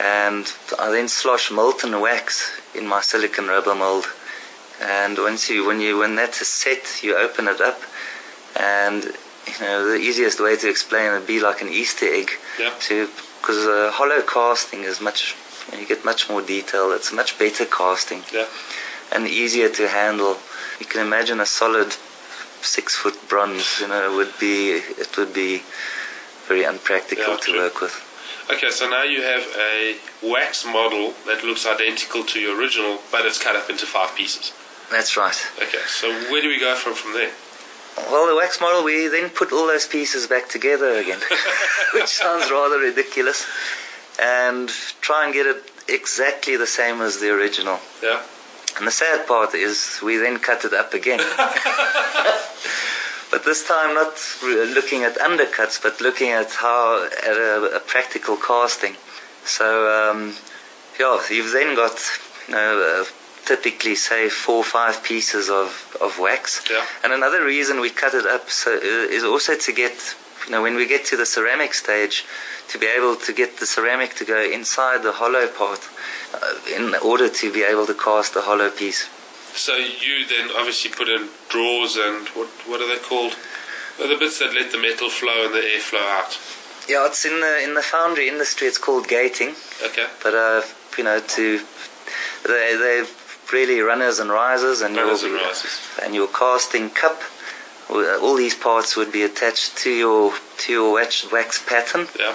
and 0.00 0.46
I 0.78 0.90
then 0.90 1.08
slosh 1.08 1.50
molten 1.50 2.00
wax 2.00 2.60
in 2.74 2.86
my 2.86 3.00
silicon 3.00 3.48
rubber 3.48 3.74
mold. 3.74 4.06
And 4.80 5.18
once 5.18 5.50
you, 5.50 5.66
when 5.66 5.80
you, 5.80 5.98
when 5.98 6.14
that 6.16 6.40
is 6.40 6.46
set, 6.46 7.02
you 7.02 7.16
open 7.16 7.48
it 7.48 7.60
up, 7.60 7.80
and 8.56 9.02
you 9.04 9.60
know 9.60 9.88
the 9.88 9.96
easiest 9.96 10.40
way 10.40 10.56
to 10.56 10.68
explain 10.68 11.10
it 11.10 11.14
would 11.14 11.26
be 11.26 11.40
like 11.40 11.60
an 11.62 11.68
Easter 11.68 12.06
egg. 12.06 12.30
Yeah. 12.60 12.72
To 12.82 13.08
because 13.40 13.66
a 13.66 13.90
hollow 13.90 14.22
casting 14.22 14.84
is 14.84 15.00
much, 15.00 15.34
know, 15.72 15.78
you 15.80 15.86
get 15.86 16.04
much 16.04 16.28
more 16.28 16.42
detail. 16.42 16.92
It's 16.92 17.12
much 17.12 17.38
better 17.38 17.64
casting 17.64 18.22
Yeah. 18.32 18.46
and 19.12 19.26
easier 19.28 19.68
to 19.68 19.88
handle. 19.88 20.38
You 20.80 20.86
can 20.86 21.00
imagine 21.00 21.40
a 21.40 21.46
solid 21.46 21.94
six 22.62 22.96
foot 22.96 23.16
bronze, 23.28 23.80
you 23.80 23.88
know, 23.88 24.14
would 24.16 24.34
be 24.38 24.72
it 25.04 25.16
would 25.16 25.32
be 25.32 25.62
very 26.46 26.64
unpractical 26.64 27.32
Yeah, 27.34 27.36
to 27.36 27.50
true. 27.52 27.58
work 27.60 27.80
with. 27.80 27.94
Okay, 28.50 28.70
so 28.70 28.88
now 28.88 29.02
you 29.02 29.20
have 29.22 29.44
a 29.72 29.96
wax 30.22 30.64
model 30.64 31.12
that 31.26 31.44
looks 31.44 31.66
identical 31.66 32.24
to 32.24 32.40
your 32.40 32.58
original, 32.58 32.98
but 33.12 33.26
it's 33.26 33.38
cut 33.38 33.54
up 33.56 33.68
into 33.68 33.84
five 33.86 34.14
pieces. 34.16 34.52
That's 34.90 35.16
right. 35.18 35.36
Okay, 35.60 35.84
so 35.86 36.08
where 36.30 36.40
do 36.40 36.48
we 36.48 36.58
go 36.58 36.74
from 36.74 36.94
from 36.94 37.12
there? 37.12 37.30
Well, 38.10 38.26
the 38.26 38.34
wax 38.36 38.58
model, 38.60 38.84
we 38.84 39.08
then 39.08 39.28
put 39.28 39.52
all 39.52 39.66
those 39.66 39.86
pieces 39.86 40.26
back 40.26 40.48
together 40.48 40.96
again, 40.98 41.20
which 41.94 42.06
sounds 42.06 42.50
rather 42.50 42.78
ridiculous, 42.78 43.44
and 44.18 44.68
try 45.00 45.24
and 45.24 45.32
get 45.32 45.46
it 45.46 45.70
exactly 45.88 46.56
the 46.56 46.66
same 46.66 47.00
as 47.00 47.18
the 47.20 47.30
original. 47.30 47.78
Yeah. 48.02 48.22
And 48.76 48.86
the 48.86 48.90
sad 48.92 49.26
part 49.26 49.54
is 49.54 50.00
we 50.02 50.16
then 50.16 50.38
cut 50.38 50.64
it 50.64 50.72
up 50.72 50.94
again. 50.94 51.18
but 53.30 53.44
this 53.44 53.66
time 53.66 53.94
not 53.94 54.14
looking 54.42 55.04
at 55.04 55.16
undercuts, 55.18 55.82
but 55.82 56.00
looking 56.00 56.30
at 56.30 56.52
how 56.52 57.04
at 57.04 57.36
a, 57.36 57.76
a 57.76 57.80
practical 57.80 58.36
casting. 58.36 58.94
So 59.44 60.10
um, 60.10 60.34
yeah, 61.00 61.20
you've 61.30 61.52
then 61.52 61.74
got 61.74 61.98
you 62.46 62.54
know 62.54 63.02
uh, 63.02 63.04
typically 63.48 63.94
say 63.94 64.28
four 64.28 64.58
or 64.58 64.64
five 64.64 65.02
pieces 65.02 65.48
of, 65.48 65.96
of 66.00 66.18
wax. 66.18 66.62
Yeah. 66.70 66.84
And 67.02 67.12
another 67.12 67.44
reason 67.44 67.80
we 67.80 67.88
cut 67.88 68.12
it 68.14 68.26
up 68.26 68.50
so, 68.50 68.74
uh, 68.76 69.16
is 69.16 69.24
also 69.24 69.56
to 69.56 69.72
get 69.72 69.96
you 70.46 70.52
know 70.52 70.62
when 70.62 70.76
we 70.76 70.86
get 70.86 71.04
to 71.06 71.16
the 71.16 71.26
ceramic 71.26 71.74
stage, 71.74 72.24
to 72.68 72.78
be 72.78 72.86
able 72.86 73.16
to 73.16 73.32
get 73.32 73.58
the 73.58 73.66
ceramic 73.66 74.14
to 74.16 74.24
go 74.24 74.40
inside 74.42 75.02
the 75.02 75.12
hollow 75.12 75.46
part 75.48 75.80
uh, 76.34 76.54
in 76.76 76.94
order 77.02 77.28
to 77.28 77.52
be 77.52 77.62
able 77.62 77.86
to 77.86 77.94
cast 77.94 78.34
the 78.34 78.42
hollow 78.42 78.70
piece. 78.70 79.08
So 79.54 79.74
you 79.76 80.26
then 80.28 80.50
obviously 80.56 80.90
put 80.90 81.08
in 81.08 81.28
drawers 81.48 81.96
and 81.96 82.28
what 82.28 82.48
what 82.68 82.80
are 82.80 82.88
they 82.88 83.02
called? 83.02 83.34
The 83.98 84.16
bits 84.16 84.38
that 84.38 84.54
let 84.54 84.70
the 84.70 84.78
metal 84.78 85.10
flow 85.10 85.46
and 85.46 85.54
the 85.54 85.58
air 85.74 85.80
flow 85.80 85.98
out. 86.00 86.38
Yeah, 86.88 87.04
it's 87.06 87.24
in 87.24 87.40
the 87.40 87.62
in 87.64 87.74
the 87.74 87.82
foundry 87.82 88.28
industry. 88.28 88.66
It's 88.68 88.78
called 88.78 89.08
gating, 89.08 89.54
Okay. 89.84 90.06
but 90.22 90.34
uh, 90.34 90.62
you 90.96 91.04
know, 91.04 91.18
to 91.20 91.60
they 92.46 92.76
they 92.76 93.04
really 93.52 93.80
runners 93.80 94.18
and 94.20 94.30
risers, 94.30 94.80
and 94.82 94.94
Runners 94.96 95.22
your 95.22 95.36
and 95.36 95.40
risers. 95.46 95.80
and 96.02 96.14
your 96.14 96.28
casting 96.28 96.90
cup. 96.90 97.18
All 97.90 98.34
these 98.36 98.54
parts 98.54 98.96
would 98.96 99.10
be 99.12 99.22
attached 99.22 99.76
to 99.78 99.90
your 99.90 100.34
to 100.58 100.72
your 100.72 100.92
wax, 100.92 101.30
wax 101.32 101.62
pattern, 101.64 102.08
Yeah. 102.18 102.34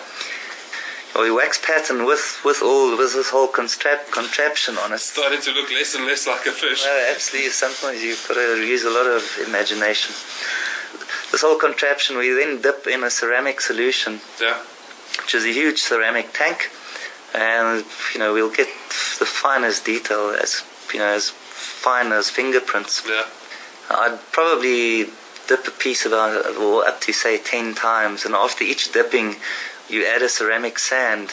or 1.15 1.25
your 1.27 1.35
wax 1.35 1.59
pattern 1.59 2.05
with 2.05 2.39
with 2.43 2.61
all 2.63 2.97
with 2.97 3.13
this 3.13 3.29
whole 3.29 3.47
contraption 3.47 4.77
on 4.79 4.93
it. 4.93 4.99
Starting 4.99 5.41
to 5.41 5.51
look 5.51 5.69
less 5.71 5.93
and 5.95 6.05
less 6.07 6.25
like 6.25 6.45
a 6.47 6.51
fish. 6.51 6.83
No, 6.83 7.05
absolutely. 7.13 7.51
Sometimes 7.51 8.01
you've 8.03 8.25
got 8.27 8.35
to 8.35 8.65
use 8.65 8.83
a 8.83 8.89
lot 8.89 9.05
of 9.05 9.23
imagination. 9.47 10.11
This 11.31 11.41
whole 11.41 11.57
contraption, 11.57 12.17
we 12.17 12.29
then 12.33 12.61
dip 12.61 12.87
in 12.87 13.03
a 13.03 13.09
ceramic 13.09 13.61
solution 13.61 14.21
Yeah. 14.39 14.57
which 15.19 15.35
is 15.35 15.45
a 15.45 15.53
huge 15.53 15.79
ceramic 15.81 16.33
tank, 16.33 16.71
and 17.33 17.85
you 18.13 18.19
know 18.19 18.33
we'll 18.33 18.49
get 18.61 18.67
the 19.19 19.25
finest 19.41 19.85
detail 19.85 20.35
as 20.41 20.63
you 20.93 20.99
know 20.99 21.11
as 21.19 21.29
fine 21.29 22.11
as 22.11 22.29
fingerprints. 22.31 23.03
Yeah. 23.07 23.25
I'd 23.91 24.19
probably 24.31 25.09
dip 25.55 25.67
a 25.67 25.71
piece 25.71 26.05
about 26.05 26.31
or 26.57 26.85
up 26.89 26.97
to 27.01 27.13
say 27.13 27.37
ten 27.37 27.75
times, 27.75 28.25
and 28.25 28.33
after 28.35 28.63
each 28.63 28.91
dipping, 28.91 29.35
you 29.89 30.05
add 30.05 30.21
a 30.21 30.29
ceramic 30.29 30.79
sand, 30.79 31.27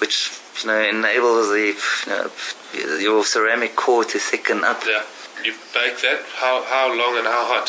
which 0.00 0.16
you 0.60 0.66
know 0.68 0.80
enables 0.80 1.48
the 1.48 1.66
you 2.06 2.86
know, 2.86 2.96
your 2.98 3.24
ceramic 3.24 3.76
core 3.76 4.04
to 4.04 4.18
thicken 4.18 4.64
up. 4.64 4.80
Yeah. 4.86 5.02
You 5.44 5.52
bake 5.74 5.98
that. 6.06 6.20
How 6.42 6.54
how 6.74 6.86
long 7.00 7.16
and 7.20 7.26
how 7.26 7.44
hot? 7.52 7.68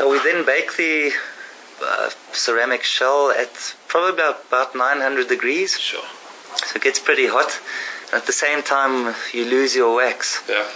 Uh, 0.00 0.08
We 0.12 0.18
then 0.28 0.44
bake 0.46 0.70
the 0.76 1.12
uh, 1.82 2.10
ceramic 2.32 2.82
shell 2.84 3.30
at 3.42 3.74
probably 3.88 4.12
about, 4.18 4.36
about 4.48 4.74
900 4.74 5.28
degrees. 5.28 5.78
Sure. 5.78 6.04
So 6.66 6.76
it 6.76 6.82
gets 6.82 7.00
pretty 7.00 7.26
hot. 7.26 7.50
And 8.12 8.14
at 8.20 8.26
the 8.26 8.32
same 8.32 8.62
time, 8.62 9.14
you 9.32 9.44
lose 9.44 9.74
your 9.74 9.92
wax. 9.96 10.42
Yeah. 10.48 10.66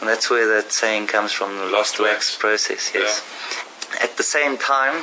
And 0.00 0.08
that's 0.10 0.30
where 0.30 0.46
that 0.54 0.70
saying 0.72 1.06
comes 1.08 1.32
from 1.32 1.50
the 1.58 1.64
lost, 1.66 1.98
Lost 1.98 2.00
wax. 2.00 2.14
wax. 2.14 2.36
process, 2.44 2.82
yes. 2.94 3.22
At 4.00 4.16
the 4.16 4.22
same 4.22 4.56
time, 4.58 5.02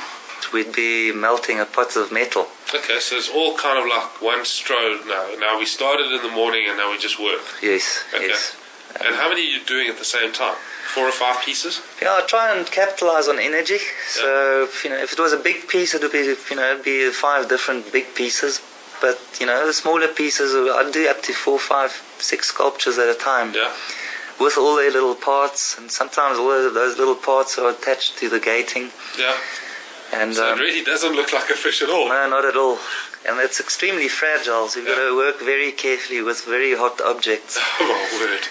we'd 0.53 0.74
be 0.74 1.12
melting 1.12 1.60
a 1.60 1.65
pot 1.65 1.96
of 1.96 2.12
metal. 2.12 2.48
Okay, 2.74 3.00
so 3.00 3.15
it's 3.17 3.29
all 3.29 3.55
kind 3.58 3.77
of 3.79 3.86
like 3.86 4.22
one 4.22 4.46
stroke 4.46 5.05
now. 5.08 5.25
Now 5.39 5.60
we 5.60 5.65
started 5.65 6.12
in 6.12 6.22
the 6.22 6.29
morning 6.34 6.65
and 6.67 6.77
now 6.77 6.91
we 6.91 6.98
just 6.98 7.19
work. 7.19 7.41
Yes, 7.62 8.03
Okay. 8.13 8.27
yes. 8.27 8.55
And 9.05 9.15
how 9.15 9.29
many 9.29 9.41
are 9.41 9.51
you 9.60 9.63
doing 9.65 9.88
at 9.88 9.98
the 10.00 10.05
same 10.05 10.31
time? 10.34 10.55
Four 10.96 11.08
or 11.08 11.12
five 11.12 11.43
pieces? 11.46 11.81
Yeah, 12.01 12.15
I 12.15 12.22
try 12.25 12.55
and 12.55 12.65
capitalize 12.65 13.27
on 13.27 13.38
energy. 13.38 13.77
So, 14.10 14.67
you 14.84 14.89
know, 14.89 14.98
if 14.98 15.13
it 15.13 15.19
was 15.19 15.31
a 15.31 15.38
big 15.38 15.67
piece, 15.67 15.93
it 15.93 16.01
would 16.01 16.12
be, 16.12 16.24
you 16.50 16.55
know, 16.55 16.72
it'd 16.74 16.84
be 16.84 17.10
five 17.12 17.48
different 17.48 17.91
big 17.91 18.15
pieces. 18.15 18.60
But, 19.00 19.19
you 19.39 19.46
know, 19.46 19.65
the 19.67 19.74
smaller 19.74 20.08
pieces, 20.08 20.53
I'd 20.55 20.91
do 20.91 21.08
up 21.08 21.22
to 21.24 21.34
four, 21.34 21.60
five, 21.60 21.91
six 22.17 22.48
sculptures 22.48 22.98
at 22.98 23.08
a 23.08 23.13
time. 23.13 23.53
Yeah. 23.53 23.72
With 24.39 24.58
all 24.58 24.75
their 24.77 24.91
little 24.91 25.15
parts, 25.15 25.77
and 25.77 25.91
sometimes 25.91 26.38
all 26.38 26.51
of 26.51 26.74
those 26.74 26.98
little 26.98 27.15
parts 27.15 27.58
are 27.58 27.69
attached 27.69 28.17
to 28.19 28.29
the 28.29 28.39
gating. 28.39 28.91
Yeah. 29.17 29.36
And 30.13 30.34
So 30.34 30.53
um, 30.53 30.60
it 30.60 30.62
really 30.62 30.84
doesn't 30.84 31.13
look 31.15 31.34
like 31.34 31.50
a 31.50 31.55
fish 31.55 31.81
at 31.81 31.89
all. 31.89 32.08
No, 32.08 32.29
not 32.29 32.46
at 32.46 32.55
all. 32.55 32.79
And 33.27 33.39
it's 33.39 33.60
extremely 33.60 34.08
fragile, 34.08 34.67
so 34.69 34.79
you've 34.79 34.88
got 34.88 35.05
to 35.08 35.15
work 35.15 35.39
very 35.41 35.72
carefully 35.72 36.22
with 36.22 36.46
very 36.46 36.75
hot 36.75 37.01
objects. 37.01 37.60
Oh 37.81 37.86
my 37.86 38.25
word. 38.25 38.48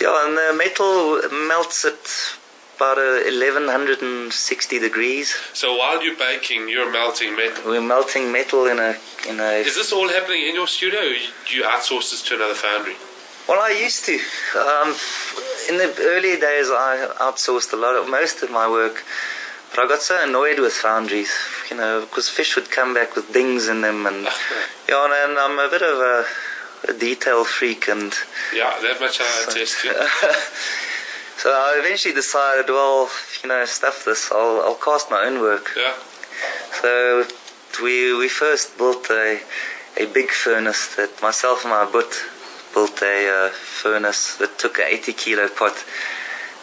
Yeah, 0.00 0.26
and 0.26 0.36
the 0.36 0.54
metal 0.56 1.20
melts 1.46 1.84
at 1.84 2.38
about 2.76 2.98
uh, 2.98 3.26
1160 3.26 4.78
degrees. 4.78 5.34
So 5.52 5.76
while 5.76 6.02
you're 6.02 6.16
baking, 6.16 6.68
you're 6.68 6.90
melting 6.90 7.34
metal. 7.36 7.70
We're 7.70 7.80
melting 7.80 8.30
metal 8.30 8.66
in 8.66 8.78
a 8.78 8.96
in 9.28 9.40
a. 9.40 9.66
Is 9.66 9.74
this 9.74 9.92
all 9.92 10.08
happening 10.08 10.42
in 10.48 10.54
your 10.54 10.68
studio 10.68 11.00
or 11.00 11.14
you 11.50 11.64
outsource 11.64 12.10
this 12.12 12.22
to 12.28 12.34
another 12.36 12.54
foundry? 12.54 12.94
Well, 13.48 13.60
I 13.60 13.70
used 13.70 14.04
to. 14.04 14.12
Um, 14.12 14.94
in 15.70 15.78
the 15.78 15.94
early 16.00 16.38
days, 16.38 16.68
I 16.68 17.08
outsourced 17.18 17.72
a 17.72 17.76
lot 17.76 17.96
of 17.96 18.08
most 18.08 18.42
of 18.42 18.50
my 18.50 18.68
work, 18.70 19.04
but 19.70 19.80
I 19.80 19.88
got 19.88 20.02
so 20.02 20.22
annoyed 20.22 20.58
with 20.58 20.74
foundries, 20.74 21.32
you 21.70 21.76
know, 21.76 22.02
because 22.02 22.28
fish 22.28 22.56
would 22.56 22.70
come 22.70 22.92
back 22.92 23.16
with 23.16 23.32
dings 23.32 23.68
in 23.68 23.80
them, 23.80 24.06
and 24.06 24.24
yeah, 24.88 25.02
and, 25.04 25.30
and 25.30 25.38
I'm 25.38 25.58
a 25.58 25.70
bit 25.70 25.80
of 25.80 25.98
a, 25.98 26.24
a 26.90 26.92
detail 26.98 27.42
freak, 27.44 27.88
and 27.88 28.12
Yeah, 28.54 28.78
that 28.82 29.00
much 29.00 29.18
I 29.18 29.44
attest 29.48 29.80
to. 29.82 29.88
so 31.38 31.50
I 31.50 31.80
eventually 31.82 32.14
decided, 32.14 32.68
well, 32.68 33.08
you 33.42 33.48
know, 33.48 33.64
stuff 33.64 34.04
this. 34.04 34.30
I'll 34.30 34.60
I'll 34.60 34.74
cast 34.74 35.10
my 35.10 35.24
own 35.24 35.40
work. 35.40 35.72
Yeah. 35.74 35.94
So 36.82 37.26
we 37.82 38.14
we 38.16 38.28
first 38.28 38.76
built 38.76 39.08
a 39.10 39.40
a 39.96 40.06
big 40.06 40.30
furnace 40.30 40.94
that 40.96 41.22
myself 41.22 41.64
and 41.64 41.72
my 41.72 41.90
butt 41.90 42.12
built 42.74 43.00
a 43.02 43.46
uh, 43.46 43.48
furnace 43.50 44.36
that 44.36 44.58
took 44.58 44.78
an 44.78 44.86
80 44.88 45.12
kilo 45.14 45.48
pot. 45.48 45.76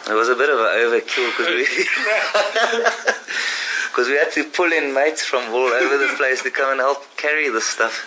And 0.04 0.14
it 0.14 0.18
was 0.18 0.28
a 0.28 0.34
bit 0.36 0.48
of 0.50 0.58
an 0.58 0.66
overkill 0.66 1.30
because 1.32 1.48
we 1.48 1.66
because 3.88 4.08
we 4.08 4.14
had 4.16 4.30
to 4.32 4.44
pull 4.44 4.72
in 4.72 4.92
mates 4.94 5.24
from 5.24 5.42
all 5.54 5.68
over 5.82 5.96
the 5.98 6.14
place 6.16 6.42
to 6.42 6.50
come 6.50 6.70
and 6.72 6.80
help 6.80 7.04
carry 7.16 7.48
the 7.48 7.60
stuff. 7.60 8.06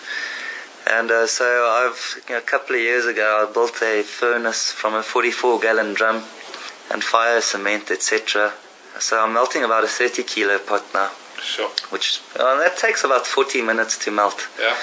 And 0.88 1.12
uh, 1.12 1.27
so 1.27 1.46
I've 1.46 2.22
you 2.27 2.36
know, 2.36 2.39
a 2.39 2.41
couple 2.41 2.75
of 2.75 2.82
years 2.82 3.06
ago 3.06 3.46
I 3.48 3.51
built 3.53 3.82
a 3.82 4.01
furnace 4.03 4.72
from 4.72 4.94
a 4.96 5.03
44 5.03 5.60
gallon 5.60 5.94
drum 5.94 6.24
and 6.91 7.03
fire 7.03 7.41
cement 7.41 7.91
etc. 7.91 8.53
So 9.00 9.24
I'm 9.24 9.34
melting 9.34 9.63
about 9.63 9.84
a 9.84 9.88
30 9.88 10.24
kilo 10.24 10.58
pot 10.60 10.84
now 10.94 11.12
Sure. 11.41 11.70
which 11.89 12.22
uh, 12.38 12.58
that 12.60 12.77
takes 12.77 13.03
about 13.03 13.25
40 13.25 13.62
minutes 13.62 13.98
to 14.06 14.12
melt 14.12 14.48
Yeah. 14.60 14.75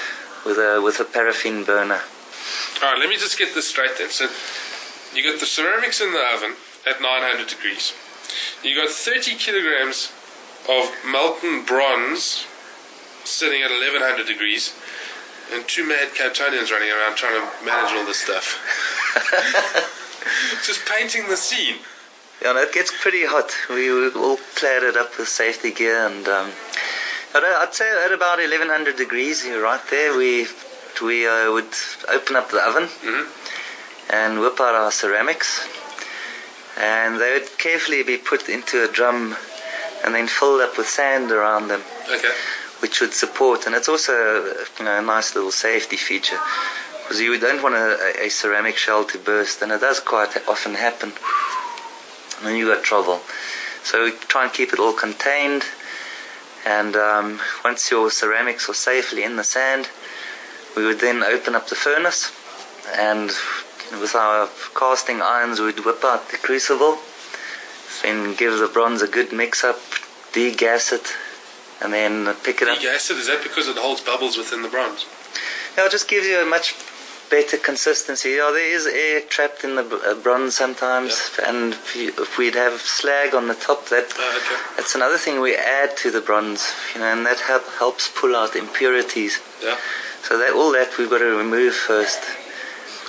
with 0.45 0.57
a 0.57 0.81
with 0.83 0.99
a 0.99 1.03
paraffin 1.05 1.63
burner. 1.63 2.01
All 2.81 2.91
right, 2.91 2.99
let 2.99 3.09
me 3.09 3.15
just 3.15 3.37
get 3.37 3.53
this 3.53 3.67
straight 3.67 3.97
then. 3.97 4.09
So 4.09 4.27
you 5.13 5.23
got 5.23 5.39
the 5.39 5.45
ceramics 5.45 6.01
in 6.01 6.11
the 6.13 6.23
oven 6.33 6.55
at 6.85 7.01
900 7.01 7.47
degrees. 7.47 7.93
You 8.63 8.75
got 8.75 8.89
30 8.89 9.35
kilograms 9.35 10.11
of 10.69 10.91
molten 11.05 11.63
bronze 11.65 12.45
sitting 13.23 13.61
at 13.61 13.71
1100 13.71 14.27
degrees, 14.27 14.73
and 15.53 15.67
two 15.67 15.87
mad 15.87 16.09
Capetonians 16.09 16.71
running 16.71 16.91
around 16.91 17.15
trying 17.15 17.35
to 17.35 17.65
manage 17.65 17.93
all 17.95 18.05
this 18.05 18.19
stuff. 18.19 18.59
Just 20.65 20.85
painting 20.85 21.27
the 21.27 21.37
scene. 21.37 21.77
Yeah, 22.41 22.53
no, 22.53 22.61
it 22.61 22.73
gets 22.73 22.91
pretty 23.01 23.25
hot. 23.25 23.51
We 23.69 23.91
were 23.91 24.11
all 24.15 24.37
clad 24.55 24.83
it 24.83 24.95
up 24.95 25.17
with 25.17 25.27
safety 25.27 25.71
gear, 25.71 26.05
and 26.07 26.27
um, 26.27 26.51
I'd, 27.33 27.43
I'd 27.43 27.73
say 27.73 27.89
at 28.05 28.11
about 28.11 28.39
1100 28.39 28.95
degrees, 28.95 29.45
you're 29.45 29.63
right 29.63 29.81
there, 29.89 30.15
we 30.17 30.47
we 31.01 31.27
uh, 31.27 31.51
would 31.51 31.73
open 32.09 32.35
up 32.35 32.49
the 32.51 32.61
oven 32.61 32.89
and 34.09 34.39
whip 34.39 34.59
out 34.59 34.75
our 34.75 34.91
ceramics, 34.91 35.67
and 36.79 37.19
they 37.19 37.33
would 37.33 37.57
carefully 37.57 38.03
be 38.03 38.17
put 38.17 38.47
into 38.49 38.83
a 38.83 38.87
drum 38.91 39.35
and 40.05 40.13
then 40.15 40.27
filled 40.27 40.61
up 40.61 40.77
with 40.77 40.87
sand 40.87 41.31
around 41.31 41.67
them, 41.67 41.81
Okay. 42.09 42.31
which 42.79 43.01
would 43.01 43.13
support. 43.13 43.65
And 43.65 43.75
it's 43.75 43.89
also 43.89 44.13
you 44.79 44.85
know 44.85 44.99
a 44.99 45.01
nice 45.01 45.35
little 45.35 45.51
safety 45.51 45.97
feature 45.97 46.39
because 47.03 47.19
you 47.21 47.37
don't 47.39 47.63
want 47.63 47.75
a, 47.75 48.25
a 48.25 48.29
ceramic 48.29 48.77
shell 48.77 49.03
to 49.05 49.17
burst, 49.17 49.61
and 49.61 49.71
it 49.71 49.81
does 49.81 49.99
quite 49.99 50.35
often 50.47 50.75
happen. 50.75 51.13
And 52.43 52.57
you 52.57 52.67
got 52.67 52.83
trouble. 52.83 53.21
So 53.83 54.03
we 54.05 54.11
try 54.27 54.43
and 54.43 54.53
keep 54.53 54.73
it 54.73 54.79
all 54.79 54.93
contained. 54.93 55.63
And 56.65 56.95
um, 56.97 57.39
once 57.63 57.89
your 57.89 58.11
ceramics 58.11 58.67
are 58.69 58.73
safely 58.73 59.23
in 59.23 59.37
the 59.37 59.43
sand, 59.43 59.87
we 60.77 60.85
would 60.85 60.99
then 60.99 61.23
open 61.23 61.55
up 61.55 61.67
the 61.67 61.75
furnace, 61.75 62.31
and 62.95 63.29
with 63.99 64.13
our 64.15 64.47
casting 64.77 65.21
irons, 65.21 65.59
we'd 65.59 65.83
whip 65.83 66.03
out 66.03 66.29
the 66.29 66.37
crucible, 66.37 66.99
then 68.03 68.35
give 68.35 68.57
the 68.59 68.67
bronze 68.67 69.01
a 69.01 69.07
good 69.07 69.33
mix 69.33 69.63
up, 69.63 69.79
degas 70.33 70.91
it, 70.91 71.13
and 71.81 71.91
then 71.91 72.33
pick 72.43 72.61
it 72.61 72.67
up. 72.67 72.77
Degas 72.79 73.09
it, 73.09 73.17
is 73.17 73.27
that 73.27 73.41
because 73.43 73.67
it 73.67 73.77
holds 73.77 74.01
bubbles 74.01 74.37
within 74.37 74.61
the 74.61 74.69
bronze? 74.69 75.05
Yeah, 75.75 75.85
it 75.87 75.91
just 75.91 76.07
gives 76.07 76.27
you 76.27 76.39
a 76.41 76.45
much 76.45 76.75
better 77.29 77.57
consistency. 77.57 78.29
Yeah, 78.29 78.51
there 78.53 78.73
is 78.75 78.85
air 78.87 79.21
trapped 79.21 79.63
in 79.63 79.75
the 79.75 79.83
uh, 79.83 80.13
bronze 80.15 80.55
sometimes, 80.55 81.31
and 81.45 81.73
if, 81.73 81.95
you, 81.95 82.09
if 82.17 82.37
we'd 82.37 82.55
have 82.55 82.79
slag 82.81 83.33
on 83.33 83.47
the 83.47 83.55
top, 83.55 83.87
that 83.89 84.13
Oh, 84.17 84.37
okay. 84.37 84.75
that's 84.77 84.95
another 84.95 85.17
thing 85.17 85.41
we 85.41 85.55
add 85.55 85.97
to 85.97 86.11
the 86.11 86.21
bronze, 86.21 86.73
you 86.93 87.01
know, 87.01 87.07
and 87.07 87.25
that 87.25 87.39
help, 87.41 87.65
helps 87.79 88.09
pull 88.09 88.35
out 88.35 88.55
impurities. 88.55 89.39
Yeah. 89.63 89.77
So 90.27 90.37
that 90.37 90.51
all 90.53 90.73
that 90.73 90.97
we've 90.97 91.09
got 91.09 91.19
to 91.19 91.37
remove 91.37 91.73
first. 91.73 92.19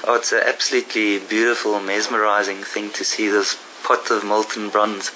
Oh, 0.06 0.14
it's 0.14 0.30
an 0.30 0.42
absolutely 0.46 1.18
beautiful, 1.18 1.80
mesmerizing 1.80 2.58
thing 2.62 2.90
to 2.92 3.02
see 3.04 3.26
this 3.28 3.58
pot 3.82 4.08
of 4.12 4.24
molten 4.24 4.68
bronze, 4.70 5.10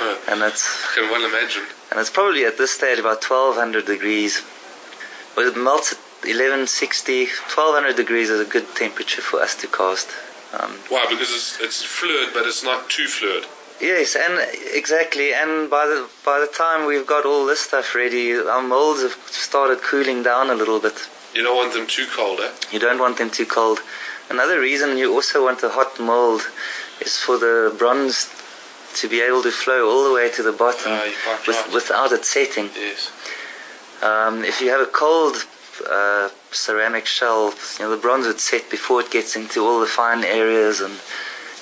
I 0.00 0.18
and 0.28 0.42
it's 0.42 0.94
can 0.94 1.10
well 1.10 1.24
imagine. 1.24 1.64
and 1.90 1.98
it's 1.98 2.10
probably 2.10 2.44
at 2.44 2.58
this 2.58 2.70
stage 2.70 3.00
about 3.00 3.24
1200 3.24 3.84
degrees. 3.86 4.42
Well, 5.36 5.48
it 5.48 5.56
melts 5.56 5.92
at 5.92 5.98
1160, 6.22 7.26
1200 7.26 7.96
degrees 7.96 8.30
is 8.30 8.40
a 8.40 8.48
good 8.48 8.72
temperature 8.76 9.20
for 9.20 9.40
us 9.40 9.56
to 9.56 9.66
cast. 9.66 10.08
Um, 10.54 10.78
Why? 10.88 11.06
Because 11.10 11.30
it's, 11.34 11.58
it's 11.60 11.82
fluid, 11.82 12.30
but 12.34 12.46
it's 12.46 12.62
not 12.62 12.88
too 12.88 13.08
fluid. 13.08 13.46
Yes, 13.80 14.16
and 14.16 14.34
exactly. 14.74 15.32
And 15.34 15.68
by 15.70 15.86
the 15.86 16.08
by 16.24 16.38
the 16.40 16.46
time 16.46 16.86
we've 16.86 17.06
got 17.06 17.24
all 17.24 17.46
this 17.46 17.60
stuff 17.60 17.94
ready, 17.94 18.34
our 18.36 18.62
molds 18.62 19.02
have 19.02 19.16
started 19.30 19.82
cooling 19.82 20.22
down 20.22 20.50
a 20.50 20.54
little 20.54 20.80
bit. 20.80 21.08
You 21.34 21.42
don't 21.42 21.56
want 21.56 21.72
them 21.74 21.86
too 21.86 22.06
cold, 22.14 22.40
eh? 22.40 22.50
You 22.72 22.78
don't 22.78 22.98
want 22.98 23.18
them 23.18 23.30
too 23.30 23.46
cold. 23.46 23.80
Another 24.30 24.58
reason 24.60 24.96
you 24.98 25.12
also 25.12 25.44
want 25.44 25.62
a 25.62 25.68
hot 25.68 26.00
mold 26.00 26.42
is 27.00 27.16
for 27.18 27.38
the 27.38 27.74
bronze 27.78 28.28
to 29.00 29.08
be 29.08 29.20
able 29.20 29.42
to 29.42 29.50
flow 29.50 29.88
all 29.90 30.08
the 30.08 30.14
way 30.14 30.30
to 30.30 30.42
the 30.42 30.52
bottom 30.52 30.92
Ah, 30.92 31.02
with, 31.46 31.48
right. 31.56 31.72
without 31.74 32.12
it 32.12 32.24
setting. 32.24 32.70
Yes. 32.74 33.10
Um, 34.02 34.44
if 34.44 34.60
you 34.60 34.68
have 34.70 34.80
a 34.80 34.90
cold 34.90 35.36
uh, 35.90 36.30
ceramic 36.50 37.04
shell, 37.06 37.52
you 37.78 37.84
know 37.84 37.90
the 37.90 38.00
bronze 38.00 38.26
would 38.26 38.40
set 38.40 38.70
before 38.70 39.00
it 39.02 39.10
gets 39.10 39.36
into 39.36 39.60
all 39.66 39.80
the 39.80 39.86
fine 39.86 40.24
areas 40.24 40.80
and 40.80 40.94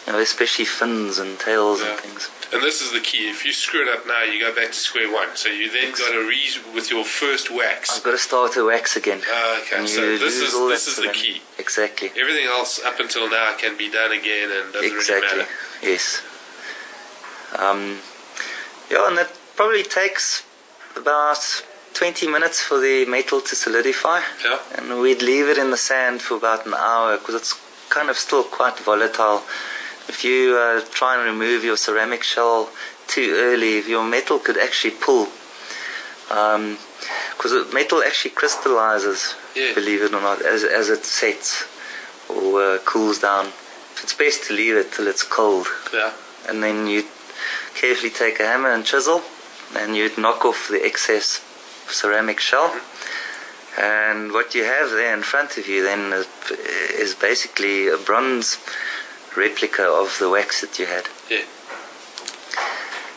you 0.06 0.12
know 0.12 0.18
especially 0.20 0.64
fins 0.64 1.18
and 1.18 1.38
tails 1.38 1.80
Yeah. 1.80 1.90
and 1.90 2.00
things. 2.00 2.30
And 2.52 2.62
this 2.62 2.80
is 2.80 2.92
the 2.92 3.00
key. 3.00 3.28
If 3.28 3.44
you 3.44 3.52
screw 3.52 3.82
it 3.82 3.88
up 3.88 4.06
now, 4.06 4.22
you 4.22 4.38
go 4.38 4.54
back 4.54 4.68
to 4.68 4.74
square 4.74 5.10
one. 5.12 5.34
So 5.34 5.48
you 5.48 5.70
then 5.70 5.90
got 5.90 6.12
to 6.12 6.28
re 6.28 6.40
with 6.74 6.90
your 6.90 7.04
first 7.04 7.50
wax. 7.50 7.96
I've 7.96 8.04
got 8.04 8.12
to 8.12 8.18
start 8.18 8.52
to 8.52 8.66
wax 8.66 8.96
again. 8.96 9.22
Ah, 9.28 9.60
okay. 9.62 9.86
So 9.86 10.16
this 10.18 10.36
is 10.40 10.52
this 10.52 10.86
is 10.86 10.96
the 10.96 11.10
key. 11.12 11.42
Exactly. 11.58 12.10
Everything 12.16 12.46
else 12.46 12.80
up 12.84 13.00
until 13.00 13.28
now 13.28 13.54
can 13.58 13.76
be 13.76 13.90
done 13.90 14.12
again 14.12 14.50
and 14.52 14.72
doesn't 14.72 14.96
exactly. 14.96 15.26
really 15.26 15.38
matter. 15.38 15.48
Yes. 15.82 16.22
Um, 17.58 17.98
yeah, 18.90 19.08
and 19.08 19.18
that 19.18 19.30
probably 19.56 19.82
takes 19.82 20.44
about 20.96 21.64
20 21.94 22.26
minutes 22.28 22.60
for 22.60 22.78
the 22.80 23.04
metal 23.06 23.40
to 23.40 23.54
solidify. 23.56 24.20
Yeah. 24.44 24.58
And 24.76 25.00
we'd 25.00 25.22
leave 25.22 25.48
it 25.48 25.58
in 25.58 25.70
the 25.70 25.76
sand 25.76 26.20
for 26.22 26.36
about 26.36 26.66
an 26.66 26.74
hour 26.74 27.16
because 27.16 27.34
it's 27.36 27.54
kind 27.88 28.10
of 28.10 28.16
still 28.16 28.42
quite 28.44 28.78
volatile. 28.78 29.42
If 30.08 30.24
you 30.24 30.56
uh, 30.56 30.82
try 30.90 31.16
and 31.16 31.24
remove 31.24 31.64
your 31.64 31.76
ceramic 31.76 32.22
shell 32.22 32.70
too 33.06 33.34
early, 33.36 33.80
your 33.88 34.04
metal 34.04 34.38
could 34.38 34.58
actually 34.58 34.92
pull. 34.92 35.28
Because 36.28 37.52
the 37.52 37.68
metal 37.72 38.02
actually 38.02 38.30
crystallizes, 38.32 39.34
Yeah. 39.54 39.74
believe 39.74 40.02
it 40.02 40.12
or 40.12 40.20
not, 40.20 40.42
as, 40.42 40.64
as 40.64 40.88
it 40.88 41.04
sets 41.04 41.64
or 42.28 42.62
uh, 42.62 42.78
cools 42.84 43.18
down. 43.20 43.52
It's 44.02 44.14
best 44.14 44.44
to 44.44 44.52
leave 44.54 44.76
it 44.76 44.92
till 44.92 45.06
it's 45.06 45.22
cold 45.22 45.66
Yeah. 45.92 46.12
and 46.48 46.62
then 46.62 46.86
you 46.86 47.04
carefully 47.74 48.10
take 48.10 48.40
a 48.40 48.46
hammer 48.46 48.70
and 48.70 48.84
chisel 48.84 49.22
and 49.76 49.96
you'd 49.96 50.18
knock 50.18 50.44
off 50.44 50.68
the 50.68 50.84
excess 50.84 51.40
ceramic 51.88 52.40
shell 52.40 52.74
and 53.78 54.32
what 54.32 54.54
you 54.54 54.64
have 54.64 54.90
there 54.90 55.12
in 55.14 55.22
front 55.22 55.58
of 55.58 55.66
you 55.68 55.82
then 55.82 56.12
is, 56.12 56.26
is 57.04 57.14
basically 57.14 57.88
a 57.88 57.96
bronze 57.98 58.58
replica 59.36 59.82
of 59.84 60.16
the 60.18 60.28
wax 60.30 60.60
that 60.60 60.78
you 60.78 60.86
had 60.86 61.08
Yeah. 61.30 61.44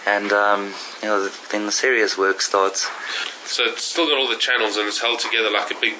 and 0.05 0.31
um, 0.31 0.73
you 1.01 1.07
know 1.09 1.29
then 1.51 1.65
the 1.65 1.71
serious 1.71 2.17
work 2.17 2.41
starts 2.41 2.87
So 3.45 3.63
it's 3.65 3.83
still 3.83 4.07
got 4.07 4.17
all 4.17 4.27
the 4.29 4.37
channels 4.37 4.77
and 4.77 4.87
it's 4.87 5.01
held 5.01 5.19
together 5.19 5.49
like 5.51 5.71
a 5.71 5.79
big 5.79 5.95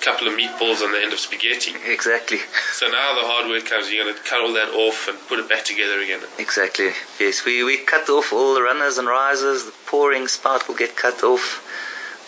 couple 0.00 0.26
of 0.26 0.34
meatballs 0.34 0.82
on 0.82 0.90
the 0.90 0.98
end 1.00 1.12
of 1.12 1.18
spaghetti. 1.20 1.72
exactly 1.86 2.38
So 2.72 2.86
now 2.88 3.14
the 3.14 3.26
hard 3.30 3.48
work 3.48 3.66
comes. 3.66 3.90
You're 3.90 4.04
going 4.04 4.16
to 4.16 4.22
cut 4.22 4.40
all 4.40 4.52
that 4.54 4.70
off 4.74 5.06
and 5.08 5.16
put 5.28 5.38
it 5.38 5.48
back 5.48 5.64
together 5.64 6.00
again. 6.00 6.20
Exactly. 6.38 6.90
Yes, 7.20 7.44
we, 7.44 7.62
we 7.62 7.76
cut 7.78 8.08
off 8.08 8.32
all 8.32 8.54
the 8.54 8.62
runners 8.62 8.98
and 8.98 9.06
risers. 9.06 9.64
The 9.64 9.72
pouring 9.86 10.26
spout 10.26 10.66
will 10.66 10.74
get 10.74 10.96
cut 10.96 11.22
off. 11.22 11.46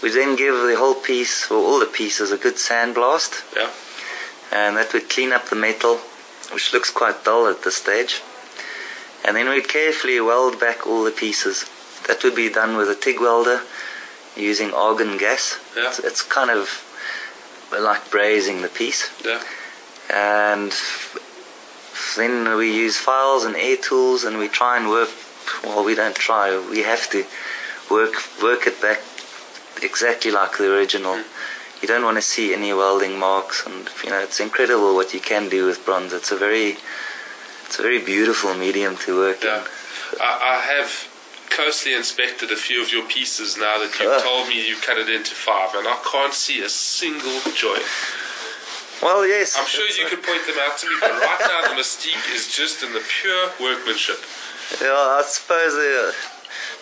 We 0.03 0.11
then 0.11 0.37
give 0.37 0.55
the 0.55 0.77
whole 0.79 0.95
piece, 0.95 1.51
or 1.51 1.57
all 1.57 1.81
the 1.81 1.87
pieces, 1.87 2.31
a 2.31 2.37
good 2.37 2.55
sandblast, 2.57 3.33
Yeah. 3.57 3.71
and 4.53 4.77
that 4.77 4.93
would 4.93 5.09
clean 5.11 5.33
up 5.33 5.49
the 5.49 5.57
metal, 5.57 5.99
which 6.53 6.73
looks 6.73 6.91
quite 6.91 7.25
dull 7.25 7.47
at 7.47 7.63
this 7.63 7.77
stage. 7.77 8.23
And 9.25 9.37
then 9.37 9.49
we'd 9.49 9.69
carefully 9.69 10.21
weld 10.21 10.61
back 10.61 10.87
all 10.87 11.05
the 11.05 11.11
pieces. 11.11 11.65
That 12.07 12.23
would 12.23 12.35
be 12.37 12.51
done 12.51 12.77
with 12.77 12.89
a 12.91 12.95
TIG 12.95 13.21
welder 13.21 13.63
using 14.37 14.73
argon 14.75 15.17
gas. 15.17 15.59
Yeah. 15.77 15.89
It's, 15.89 15.99
it's 16.01 16.23
kind 16.23 16.51
of 16.51 16.69
like 17.81 18.11
brazing 18.11 18.63
the 18.63 18.69
piece 18.69 19.11
Yeah. 19.25 19.43
and 20.11 20.73
then 22.17 22.57
we 22.57 22.73
use 22.73 22.97
files 22.97 23.45
and 23.45 23.57
air 23.57 23.77
tools 23.77 24.25
and 24.25 24.39
we 24.39 24.49
try 24.49 24.77
and 24.77 24.89
work 24.89 25.11
well 25.65 25.85
we 25.85 25.95
don't 25.95 26.15
try 26.15 26.57
we 26.71 26.83
have 26.83 27.09
to 27.11 27.25
work 27.91 28.15
work 28.43 28.67
it 28.67 28.81
back 28.81 29.01
exactly 29.83 30.31
like 30.31 30.57
the 30.59 30.73
original 30.73 31.17
hmm. 31.17 31.23
You 31.85 31.89
don't 31.93 32.03
want 32.09 32.17
to 32.17 32.23
see 32.35 32.55
any 32.55 32.73
welding 32.73 33.19
marks 33.19 33.67
and 33.67 33.91
you 34.03 34.09
know 34.09 34.21
it's 34.27 34.41
incredible 34.41 34.95
what 34.95 35.13
you 35.13 35.21
can 35.21 35.51
do 35.51 35.67
with 35.69 35.85
bronze 35.85 36.15
it's 36.19 36.33
a 36.33 36.37
very 36.47 36.69
it's 37.67 37.79
a 37.79 37.83
very 37.83 38.01
beautiful 38.13 38.55
medium 38.55 38.97
to 39.05 39.11
work 39.25 39.45
Yeah. 39.45 39.59
in 39.59 39.65
I, 40.29 40.33
I 40.55 40.57
have 40.73 40.91
closely 41.51 41.93
inspected 41.93 42.49
a 42.51 42.57
few 42.57 42.79
of 42.83 42.89
your 42.91 43.05
pieces 43.17 43.59
now 43.67 43.77
that 43.83 43.93
you've 44.01 44.17
Ah. 44.19 44.23
told 44.31 44.49
me 44.49 44.57
you 44.67 44.77
cut 44.89 44.97
it 45.05 45.09
into 45.19 45.35
five, 45.35 45.71
and 45.79 45.87
I 45.87 45.97
can't 46.13 46.33
see 46.33 46.59
a 46.63 46.71
single 46.71 47.39
joint. 47.63 47.85
well 49.05 49.23
yes 49.37 49.49
I'm 49.59 49.69
sure 49.77 49.85
you 49.99 50.07
uh, 50.07 50.11
could 50.11 50.23
point 50.31 50.45
them 50.49 50.57
out 50.67 50.79
to 50.81 50.85
me, 50.89 50.95
but 51.05 51.13
right 51.29 51.43
now 51.53 51.61
the 51.69 51.75
mystique 51.81 52.25
is 52.35 52.49
just 52.61 52.83
in 52.85 52.91
the 52.97 53.05
pure 53.21 53.45
workmanship. 53.61 54.21
yeah 54.81 55.21
I 55.21 55.23
suppose 55.37 55.73
there 55.85 56.13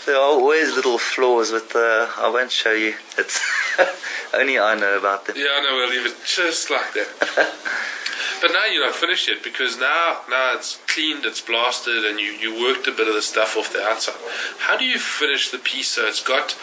there 0.07 0.17
are 0.17 0.23
always 0.23 0.75
little 0.75 0.99
flaws 0.99 1.51
but 1.53 1.75
uh, 1.75 2.09
I 2.19 2.29
won't 2.33 2.51
show 2.51 2.73
you 2.73 2.95
it's 3.19 3.41
only 4.35 4.59
I 4.59 4.75
know 4.75 4.99
about 4.99 5.27
them 5.27 5.37
Yeah, 5.37 5.47
I 5.55 5.61
know, 5.63 5.77
we'll 5.77 5.91
leave 5.91 6.07
it 6.07 6.17
just 6.27 6.71
like 6.71 6.93
that. 6.95 7.09
but 8.43 8.51
now 8.53 8.65
you're 8.73 8.85
not 8.85 8.95
finished 8.95 9.29
yet 9.29 9.43
because 9.43 9.79
now 9.79 10.21
now 10.29 10.55
it's 10.57 10.81
cleaned, 10.89 11.25
it's 11.25 11.41
blasted, 11.41 12.05
and 12.05 12.19
you, 12.19 12.33
you 12.33 12.61
worked 12.61 12.87
a 12.87 12.93
bit 12.93 13.09
of 13.09 13.15
the 13.15 13.23
stuff 13.23 13.57
off 13.57 13.73
the 13.73 13.83
outside. 13.83 14.17
How 14.59 14.77
do 14.77 14.85
you 14.85 14.99
finish 14.99 15.51
the 15.51 15.59
piece 15.59 15.89
so 15.89 16.07
it's 16.07 16.23
got. 16.23 16.57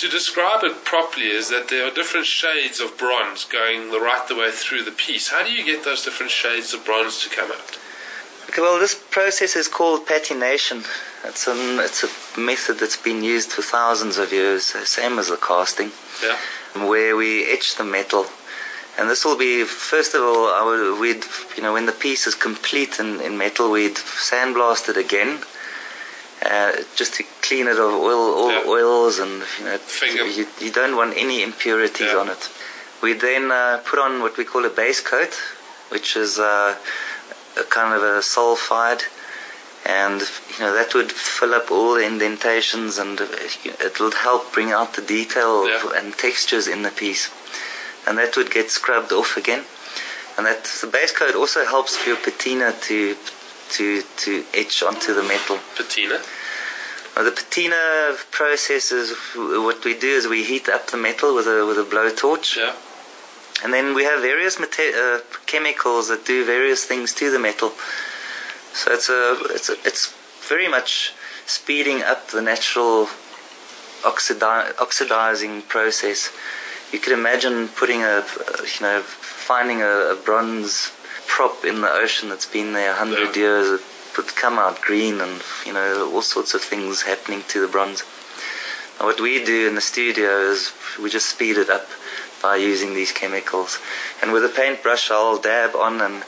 To 0.00 0.08
describe 0.08 0.64
it 0.64 0.84
properly 0.84 1.26
is 1.28 1.50
that 1.50 1.68
there 1.68 1.86
are 1.86 1.90
different 1.94 2.26
shades 2.26 2.80
of 2.80 2.98
bronze 2.98 3.44
going 3.44 3.92
the 3.92 4.00
right 4.00 4.26
the 4.26 4.34
way 4.34 4.50
through 4.50 4.82
the 4.82 4.90
piece. 4.90 5.28
How 5.28 5.44
do 5.44 5.52
you 5.52 5.64
get 5.64 5.84
those 5.84 6.02
different 6.02 6.32
shades 6.32 6.74
of 6.74 6.84
bronze 6.84 7.22
to 7.22 7.30
come 7.30 7.52
out? 7.52 7.78
Well, 8.56 8.78
this 8.78 8.94
process 8.94 9.56
is 9.56 9.66
called 9.68 10.06
patination. 10.06 10.84
It's, 11.24 11.46
an, 11.48 11.80
it's 11.80 12.04
a 12.04 12.40
method 12.40 12.78
that's 12.78 12.96
been 12.96 13.24
used 13.24 13.50
for 13.52 13.62
thousands 13.62 14.16
of 14.16 14.32
years, 14.32 14.64
same 14.64 15.18
as 15.18 15.28
the 15.28 15.36
casting, 15.36 15.90
Yeah. 16.22 16.36
where 16.86 17.16
we 17.16 17.50
etch 17.52 17.76
the 17.76 17.84
metal. 17.84 18.26
And 18.96 19.10
this 19.10 19.24
will 19.24 19.36
be, 19.36 19.64
first 19.64 20.14
of 20.14 20.22
all, 20.22 20.46
I 20.48 20.62
would, 20.64 21.00
we'd, 21.00 21.24
you 21.56 21.62
know, 21.64 21.72
when 21.72 21.86
the 21.86 21.92
piece 21.92 22.28
is 22.28 22.36
complete 22.36 23.00
in, 23.00 23.20
in 23.20 23.36
metal, 23.36 23.70
we'd 23.72 23.96
sandblast 23.96 24.88
it 24.88 24.96
again, 24.96 25.40
uh, 26.48 26.72
just 26.94 27.14
to 27.14 27.24
clean 27.42 27.66
it 27.66 27.76
of 27.78 27.92
oil, 27.92 28.34
all 28.38 28.52
Yeah. 28.52 28.62
oils 28.66 29.18
and, 29.18 29.42
you 29.58 29.64
know, 29.64 29.78
Finger. 29.78 30.26
you, 30.26 30.46
you 30.60 30.70
don't 30.70 30.94
want 30.94 31.14
any 31.16 31.42
impurities 31.42 32.12
Yeah. 32.12 32.18
on 32.18 32.28
it. 32.28 32.48
We 33.02 33.14
then 33.14 33.50
uh, 33.50 33.80
put 33.84 33.98
on 33.98 34.22
what 34.22 34.36
we 34.36 34.44
call 34.44 34.64
a 34.64 34.70
base 34.70 35.00
coat, 35.00 35.34
which 35.88 36.16
is 36.16 36.38
uh, 36.38 36.76
a 37.58 37.64
kind 37.64 37.94
of 37.94 38.02
a 38.02 38.20
sulfide, 38.20 39.02
and 39.86 40.20
you 40.52 40.60
know 40.64 40.72
that 40.74 40.94
would 40.94 41.12
fill 41.12 41.54
up 41.54 41.70
all 41.70 41.94
the 41.94 42.04
indentations, 42.06 42.98
and 42.98 43.20
uh, 43.20 43.26
it 43.88 43.98
will 44.00 44.12
help 44.12 44.52
bring 44.52 44.70
out 44.72 44.94
the 44.94 45.02
detail 45.02 45.68
Yeah. 45.68 45.90
and 45.96 46.14
textures 46.16 46.66
in 46.66 46.82
the 46.82 46.90
piece, 46.90 47.30
and 48.06 48.18
that 48.18 48.36
would 48.36 48.50
get 48.50 48.70
scrubbed 48.70 49.12
off 49.12 49.36
again. 49.36 49.64
And 50.36 50.46
that 50.46 50.64
the 50.80 50.88
base 50.88 51.12
coat 51.12 51.36
also 51.36 51.64
helps 51.64 51.96
for 51.96 52.08
your 52.10 52.16
patina 52.18 52.72
to 52.88 53.16
to 53.76 54.02
to 54.24 54.44
etch 54.52 54.82
onto 54.82 55.14
the 55.14 55.22
metal. 55.22 55.58
Patina. 55.76 56.18
Well, 57.14 57.24
the 57.24 57.30
patina 57.30 58.16
process 58.32 58.90
is 58.90 59.12
what 59.36 59.84
we 59.84 59.94
do 59.96 60.08
is 60.08 60.26
we 60.26 60.42
heat 60.42 60.68
up 60.68 60.90
the 60.90 60.96
metal 60.96 61.34
with 61.36 61.46
a 61.46 61.64
with 61.64 61.78
a 61.78 61.84
blowtorch. 61.84 62.56
Yeah. 62.56 62.74
And 63.62 63.72
then 63.72 63.94
we 63.94 64.04
have 64.04 64.20
various 64.20 64.58
uh, 64.60 65.20
chemicals 65.46 66.08
that 66.08 66.26
do 66.26 66.44
various 66.44 66.84
things 66.84 67.12
to 67.14 67.30
the 67.30 67.38
metal. 67.38 67.72
So 68.72 68.92
it's 68.92 69.08
a, 69.08 69.36
it's 69.50 69.68
a, 69.68 69.74
it's 69.84 70.12
very 70.48 70.68
much 70.68 71.14
speeding 71.46 72.02
up 72.02 72.28
the 72.28 72.42
natural 72.42 73.06
oxidi- 74.02 74.74
oxidizing 74.78 75.62
process. 75.62 76.32
You 76.92 76.98
could 76.98 77.12
imagine 77.12 77.68
putting 77.68 78.02
a, 78.02 78.24
you 78.64 78.80
know, 78.82 79.00
finding 79.02 79.82
a, 79.82 80.12
a 80.14 80.16
bronze 80.16 80.92
prop 81.26 81.64
in 81.64 81.80
the 81.80 81.90
ocean 81.90 82.28
that's 82.28 82.46
been 82.46 82.72
there 82.72 82.92
a 82.92 82.94
hundred 82.94 83.34
Yeah. 83.36 83.42
years. 83.42 83.80
It 83.80 84.16
would 84.16 84.34
come 84.36 84.58
out 84.58 84.80
green, 84.80 85.20
and 85.20 85.42
you 85.66 85.72
know 85.72 86.10
all 86.12 86.22
sorts 86.22 86.54
of 86.54 86.62
things 86.62 87.02
happening 87.02 87.42
to 87.48 87.60
the 87.60 87.66
bronze. 87.66 88.04
Now, 89.00 89.06
what 89.06 89.20
we 89.20 89.44
do 89.44 89.66
in 89.66 89.74
the 89.74 89.80
studio 89.80 90.30
is 90.52 90.72
we 91.02 91.10
just 91.10 91.28
speed 91.28 91.56
it 91.56 91.68
up 91.68 91.86
by 92.44 92.56
using 92.56 92.92
these 92.94 93.10
chemicals. 93.10 93.78
And 94.20 94.30
with 94.34 94.44
a 94.44 94.50
paintbrush, 94.60 95.10
I'll 95.10 95.38
dab 95.38 95.74
on, 95.74 95.94
and 96.02 96.22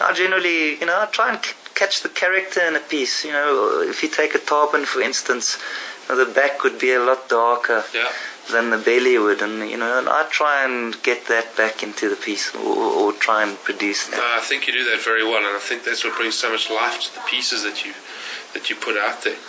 I 0.00 0.12
generally, 0.12 0.78
you 0.80 0.86
know, 0.86 0.98
I 1.02 1.06
try 1.06 1.28
and 1.34 1.44
c- 1.44 1.54
catch 1.74 2.02
the 2.04 2.08
character 2.22 2.60
in 2.60 2.76
a 2.76 2.84
piece. 2.94 3.24
You 3.24 3.32
know, 3.32 3.82
if 3.92 4.00
you 4.04 4.08
take 4.08 4.32
a 4.36 4.38
tarpon, 4.38 4.84
for 4.84 5.00
instance, 5.00 5.58
the 6.06 6.24
back 6.40 6.62
would 6.62 6.78
be 6.78 6.92
a 6.92 7.00
lot 7.10 7.28
darker 7.28 7.80
Yeah. 7.92 8.12
than 8.52 8.70
the 8.70 8.78
belly 8.78 9.18
would, 9.18 9.42
and 9.46 9.68
you 9.72 9.76
know, 9.82 9.98
and 9.98 10.08
I 10.08 10.22
try 10.40 10.56
and 10.66 10.78
get 11.02 11.26
that 11.26 11.56
back 11.56 11.82
into 11.82 12.04
the 12.08 12.14
piece, 12.28 12.54
or, 12.54 12.76
or 12.98 13.12
try 13.12 13.42
and 13.42 13.52
produce 13.64 14.06
that. 14.06 14.18
No, 14.18 14.28
I 14.40 14.42
think 14.48 14.68
you 14.68 14.72
do 14.72 14.84
that 14.90 15.00
very 15.10 15.24
well, 15.24 15.42
and 15.48 15.56
I 15.60 15.62
think 15.68 15.82
that's 15.86 16.04
what 16.04 16.14
brings 16.20 16.36
so 16.44 16.48
much 16.54 16.70
life 16.70 16.96
to 17.04 17.10
the 17.18 17.24
pieces 17.34 17.64
that 17.64 17.78
you 17.84 17.92
that 18.54 18.70
you 18.70 18.76
put 18.88 18.96
out 19.06 19.18
there. 19.24 19.40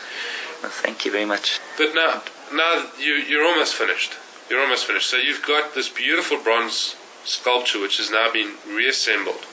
Well, 0.64 0.72
Thank 0.86 1.06
you 1.06 1.12
very 1.18 1.26
much. 1.34 1.60
But 1.78 1.94
now, 1.94 2.24
now 2.64 2.74
you 3.06 3.14
you're 3.30 3.46
almost 3.52 3.76
finished. 3.84 4.14
You're 4.50 4.62
almost 4.62 4.86
finished. 4.86 5.10
So 5.10 5.18
you've 5.18 5.46
got 5.46 5.76
this 5.76 5.90
beautiful 5.90 6.38
bronze 6.42 6.96
sculpture, 7.24 7.82
which 7.82 7.98
has 7.98 8.10
now 8.10 8.32
been 8.32 8.54
reassembled. 8.68 9.46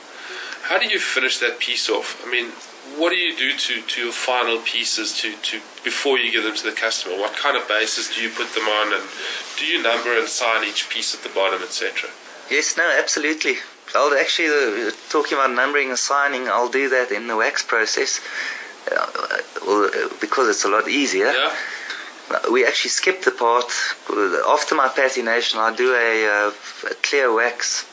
How 0.62 0.78
do 0.78 0.86
you 0.86 0.98
finish 0.98 1.38
that 1.38 1.58
piece 1.58 1.90
off? 1.90 2.22
I 2.26 2.30
mean, 2.30 2.52
what 2.96 3.10
do 3.10 3.16
you 3.16 3.36
do 3.36 3.56
to, 3.56 3.82
to 3.82 4.02
your 4.02 4.12
final 4.12 4.58
pieces 4.60 5.12
to, 5.20 5.34
to 5.36 5.60
before 5.82 6.18
you 6.18 6.30
give 6.30 6.44
them 6.44 6.54
to 6.54 6.64
the 6.64 6.72
customer? 6.72 7.16
What 7.16 7.34
kind 7.36 7.56
of 7.56 7.66
basis 7.68 8.14
do 8.14 8.22
you 8.22 8.30
put 8.30 8.54
them 8.54 8.64
on, 8.64 8.92
and 8.94 9.02
do 9.58 9.66
you 9.66 9.82
number 9.82 10.16
and 10.16 10.28
sign 10.28 10.64
each 10.64 10.88
piece 10.88 11.14
at 11.14 11.22
the 11.22 11.34
bottom, 11.34 11.62
etc.? 11.62 12.10
Yes, 12.50 12.76
no, 12.76 12.88
absolutely. 12.98 13.56
I'll 13.94 14.14
actually, 14.14 14.48
uh, 14.48 14.90
talking 15.08 15.38
about 15.38 15.52
numbering 15.52 15.90
and 15.90 15.98
signing, 15.98 16.48
I'll 16.48 16.70
do 16.70 16.88
that 16.88 17.10
in 17.10 17.26
the 17.26 17.36
wax 17.36 17.62
process. 17.62 18.20
Uh, 18.90 19.06
well, 19.66 19.84
uh, 19.86 20.08
because 20.20 20.48
it's 20.48 20.64
a 20.64 20.68
lot 20.68 20.88
easier. 20.88 21.30
Yeah. 21.30 21.54
We 22.50 22.64
actually 22.66 22.90
skip 22.90 23.22
the 23.22 23.30
part. 23.30 23.66
After 24.48 24.74
my 24.74 24.88
patination, 24.88 25.56
I 25.58 25.74
do 25.74 25.94
a, 25.94 26.26
uh, 26.48 26.52
a 26.90 26.94
clear 27.02 27.32
wax 27.32 27.86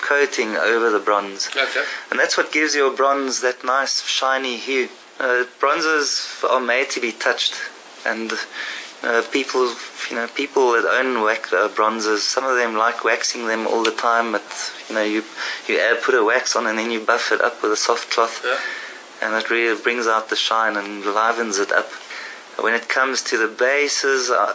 coating 0.00 0.56
over 0.56 0.90
the 0.90 0.98
bronze. 0.98 1.48
Okay. 1.48 1.84
And 2.10 2.18
that's 2.20 2.36
what 2.36 2.52
gives 2.52 2.74
your 2.74 2.90
bronze 2.94 3.40
that 3.40 3.64
nice 3.64 4.02
shiny 4.06 4.56
hue. 4.56 4.88
Uh, 5.18 5.44
bronzes 5.58 6.44
are 6.48 6.60
made 6.60 6.90
to 6.90 7.00
be 7.00 7.10
touched, 7.12 7.54
and 8.06 8.32
uh, 9.02 9.22
people, 9.32 9.74
you 10.10 10.16
know, 10.16 10.28
people 10.28 10.72
that 10.72 10.84
own 10.84 11.22
wax, 11.24 11.52
uh, 11.52 11.68
bronzes, 11.74 12.22
some 12.22 12.44
of 12.44 12.56
them 12.56 12.76
like 12.76 13.02
waxing 13.04 13.46
them 13.48 13.66
all 13.66 13.82
the 13.82 13.90
time. 13.90 14.30
But 14.32 14.72
you 14.88 14.94
know, 14.94 15.02
you 15.02 15.24
you 15.66 15.78
add, 15.80 16.02
put 16.02 16.14
a 16.14 16.22
wax 16.24 16.54
on 16.54 16.66
and 16.68 16.78
then 16.78 16.90
you 16.92 17.00
buff 17.00 17.32
it 17.32 17.40
up 17.40 17.60
with 17.62 17.72
a 17.72 17.76
soft 17.76 18.10
cloth, 18.12 18.44
Yeah. 18.44 18.58
and 19.26 19.34
it 19.42 19.50
really 19.50 19.80
brings 19.82 20.06
out 20.06 20.28
the 20.28 20.36
shine 20.36 20.76
and 20.76 21.04
livens 21.04 21.58
it 21.58 21.72
up. 21.72 21.90
When 22.60 22.74
it 22.74 22.88
comes 22.88 23.22
to 23.24 23.38
the 23.38 23.46
bases, 23.46 24.30
I, 24.30 24.54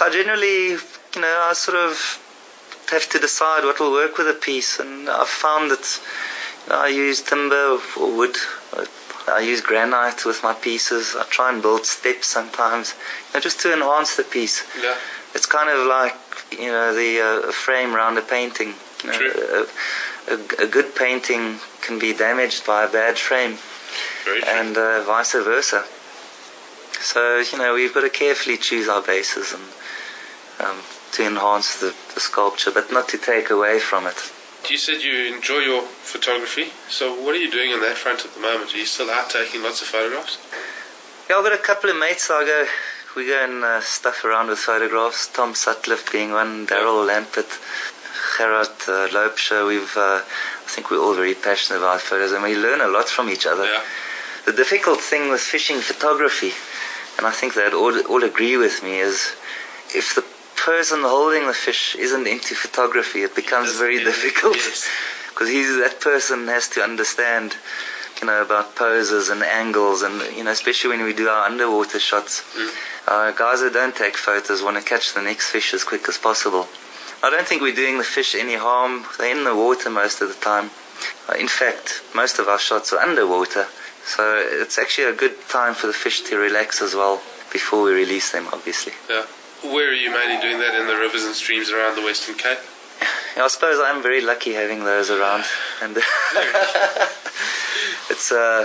I 0.00 0.10
generally, 0.10 0.70
you 0.70 1.20
know, 1.20 1.42
I 1.44 1.52
sort 1.52 1.76
of 1.76 2.22
have 2.90 3.08
to 3.10 3.18
decide 3.18 3.64
what 3.64 3.80
will 3.80 3.92
work 3.92 4.16
with 4.16 4.28
a 4.28 4.32
piece, 4.32 4.78
and 4.78 5.08
I've 5.08 5.28
found 5.28 5.70
that 5.70 6.00
you 6.64 6.72
know, 6.72 6.80
I 6.80 6.88
use 6.88 7.20
timber 7.20 7.78
or 7.98 8.16
wood. 8.16 8.36
I 9.28 9.40
use 9.40 9.60
granite 9.60 10.24
with 10.24 10.42
my 10.44 10.54
pieces. 10.54 11.16
I 11.18 11.24
try 11.24 11.52
and 11.52 11.60
build 11.60 11.84
steps 11.84 12.28
sometimes, 12.28 12.94
you 13.28 13.34
know, 13.34 13.40
just 13.40 13.60
to 13.60 13.72
enhance 13.72 14.16
the 14.16 14.22
piece. 14.22 14.64
Yeah. 14.80 14.96
It's 15.34 15.46
kind 15.46 15.68
of 15.68 15.86
like 15.86 16.14
you 16.52 16.70
know 16.70 16.94
the 16.94 17.20
uh, 17.20 17.52
frame 17.52 17.94
around 17.94 18.18
a 18.18 18.22
painting. 18.22 18.74
You 19.02 19.10
know, 19.10 19.18
True. 19.18 19.66
a, 20.28 20.32
a, 20.32 20.64
a 20.64 20.66
good 20.68 20.94
painting 20.94 21.58
can 21.82 21.98
be 21.98 22.14
damaged 22.14 22.64
by 22.66 22.84
a 22.84 22.88
bad 22.88 23.18
frame, 23.18 23.58
and 24.46 24.76
uh, 24.76 25.02
vice 25.02 25.32
versa. 25.32 25.84
So 27.00 27.38
you 27.38 27.58
know 27.58 27.74
we've 27.74 27.94
got 27.94 28.02
to 28.02 28.10
carefully 28.10 28.56
choose 28.56 28.88
our 28.88 29.02
bases 29.02 29.52
and 29.52 29.62
um, 30.66 30.82
to 31.12 31.26
enhance 31.26 31.80
the, 31.80 31.94
the 32.14 32.20
sculpture, 32.20 32.70
but 32.70 32.92
not 32.92 33.08
to 33.10 33.18
take 33.18 33.50
away 33.50 33.78
from 33.78 34.06
it. 34.06 34.32
You 34.70 34.78
said 34.78 35.00
you 35.00 35.32
enjoy 35.32 35.58
your 35.58 35.82
photography, 35.82 36.72
so 36.88 37.14
what 37.14 37.34
are 37.34 37.38
you 37.38 37.50
doing 37.50 37.72
on 37.72 37.80
that 37.80 37.96
front 37.96 38.24
at 38.24 38.34
the 38.34 38.40
moment? 38.40 38.74
Are 38.74 38.78
you 38.78 38.86
still 38.86 39.10
out 39.10 39.30
taking 39.30 39.62
lots 39.62 39.80
of 39.80 39.88
photographs? 39.88 40.38
Yeah, 41.30 41.36
I've 41.36 41.44
got 41.44 41.52
a 41.52 41.58
couple 41.58 41.90
of 41.90 41.96
mates. 41.96 42.30
I 42.30 42.44
go, 42.44 42.66
we 43.14 43.26
go 43.26 43.44
and 43.44 43.62
uh, 43.62 43.80
stuff 43.80 44.24
around 44.24 44.48
with 44.48 44.58
photographs. 44.58 45.28
Tom 45.28 45.54
Sutcliffe 45.54 46.10
being 46.10 46.32
one, 46.32 46.66
Daryl 46.66 47.06
Lampert, 47.06 47.50
Gerard 48.36 48.68
uh, 48.88 49.08
Laubscher. 49.14 49.66
We've, 49.68 49.96
uh, 49.96 50.22
I 50.22 50.68
think 50.68 50.90
we're 50.90 51.00
all 51.00 51.14
very 51.14 51.34
passionate 51.34 51.78
about 51.78 52.00
photos, 52.00 52.32
and 52.32 52.42
we 52.42 52.56
learn 52.56 52.80
a 52.80 52.88
lot 52.88 53.08
from 53.08 53.30
each 53.30 53.46
other. 53.46 53.64
Yeah. 53.64 53.82
The 54.46 54.52
difficult 54.52 55.00
thing 55.00 55.30
with 55.30 55.40
fishing 55.40 55.80
photography, 55.80 56.52
and 57.18 57.26
I 57.26 57.30
think 57.30 57.54
that 57.54 57.72
all, 57.74 57.98
all 58.06 58.22
agree 58.24 58.56
with 58.56 58.82
me, 58.82 58.98
is 58.98 59.34
if 59.94 60.14
the 60.14 60.24
person 60.56 61.00
holding 61.02 61.46
the 61.46 61.54
fish 61.54 61.94
isn't 61.96 62.26
into 62.26 62.54
photography, 62.54 63.22
it 63.22 63.34
becomes 63.34 63.68
Yes, 63.68 63.78
very 63.78 63.96
yes, 63.96 64.04
difficult 64.22 64.56
because 65.28 65.48
he's 65.48 65.76
that 65.76 66.00
person 66.00 66.48
has 66.48 66.68
to 66.70 66.80
understand, 66.82 67.56
you 68.20 68.26
know, 68.26 68.42
about 68.42 68.74
poses 68.74 69.28
and 69.28 69.42
angles, 69.42 70.02
and 70.02 70.20
you 70.36 70.44
know, 70.44 70.50
especially 70.50 70.90
when 70.96 71.04
we 71.04 71.12
do 71.12 71.28
our 71.28 71.44
underwater 71.46 71.98
shots. 72.00 72.42
Uh, 73.06 73.30
guys 73.32 73.60
that 73.60 73.72
don't 73.72 73.94
take 73.94 74.16
photos 74.16 74.62
want 74.62 74.76
to 74.76 74.82
catch 74.82 75.14
the 75.14 75.22
next 75.22 75.50
fish 75.50 75.72
as 75.74 75.84
quick 75.84 76.08
as 76.08 76.18
possible. 76.18 76.66
I 77.22 77.30
don't 77.30 77.46
think 77.46 77.62
we're 77.62 77.74
doing 77.74 77.98
the 77.98 78.04
fish 78.04 78.34
any 78.34 78.56
harm. 78.56 79.04
They're 79.18 79.36
in 79.36 79.44
the 79.44 79.54
water 79.54 79.90
most 79.90 80.20
of 80.20 80.28
the 80.28 80.34
time. 80.34 80.70
Uh, 81.28 81.34
in 81.38 81.48
fact, 81.48 82.02
most 82.14 82.38
of 82.38 82.48
our 82.48 82.58
shots 82.58 82.92
are 82.92 83.00
underwater, 83.00 83.66
so 84.06 84.22
it's 84.62 84.78
actually 84.78 85.08
a 85.08 85.12
good 85.12 85.34
time 85.48 85.74
for 85.74 85.86
the 85.88 85.92
fish 85.92 86.22
to 86.22 86.38
relax 86.38 86.80
as 86.80 86.94
well 86.94 87.20
before 87.52 87.82
we 87.84 87.92
release 87.92 88.32
them, 88.32 88.46
obviously. 88.52 88.92
Yeah. 89.10 89.26
Where 89.62 89.90
are 89.90 89.92
you 89.92 90.10
mainly 90.10 90.40
doing 90.40 90.58
that 90.60 90.74
in 90.80 90.86
the 90.86 90.96
rivers 90.96 91.24
and 91.24 91.34
streams 91.34 91.70
around 91.70 91.96
the 91.96 92.02
Western 92.02 92.36
Cape? 92.36 92.58
Yeah, 93.36 93.44
I 93.44 93.48
suppose 93.48 93.78
I'm 93.80 94.02
very 94.02 94.20
lucky 94.22 94.52
having 94.54 94.84
those 94.84 95.10
around, 95.10 95.44
and 95.82 95.96
it's 98.10 98.32
uh, 98.32 98.64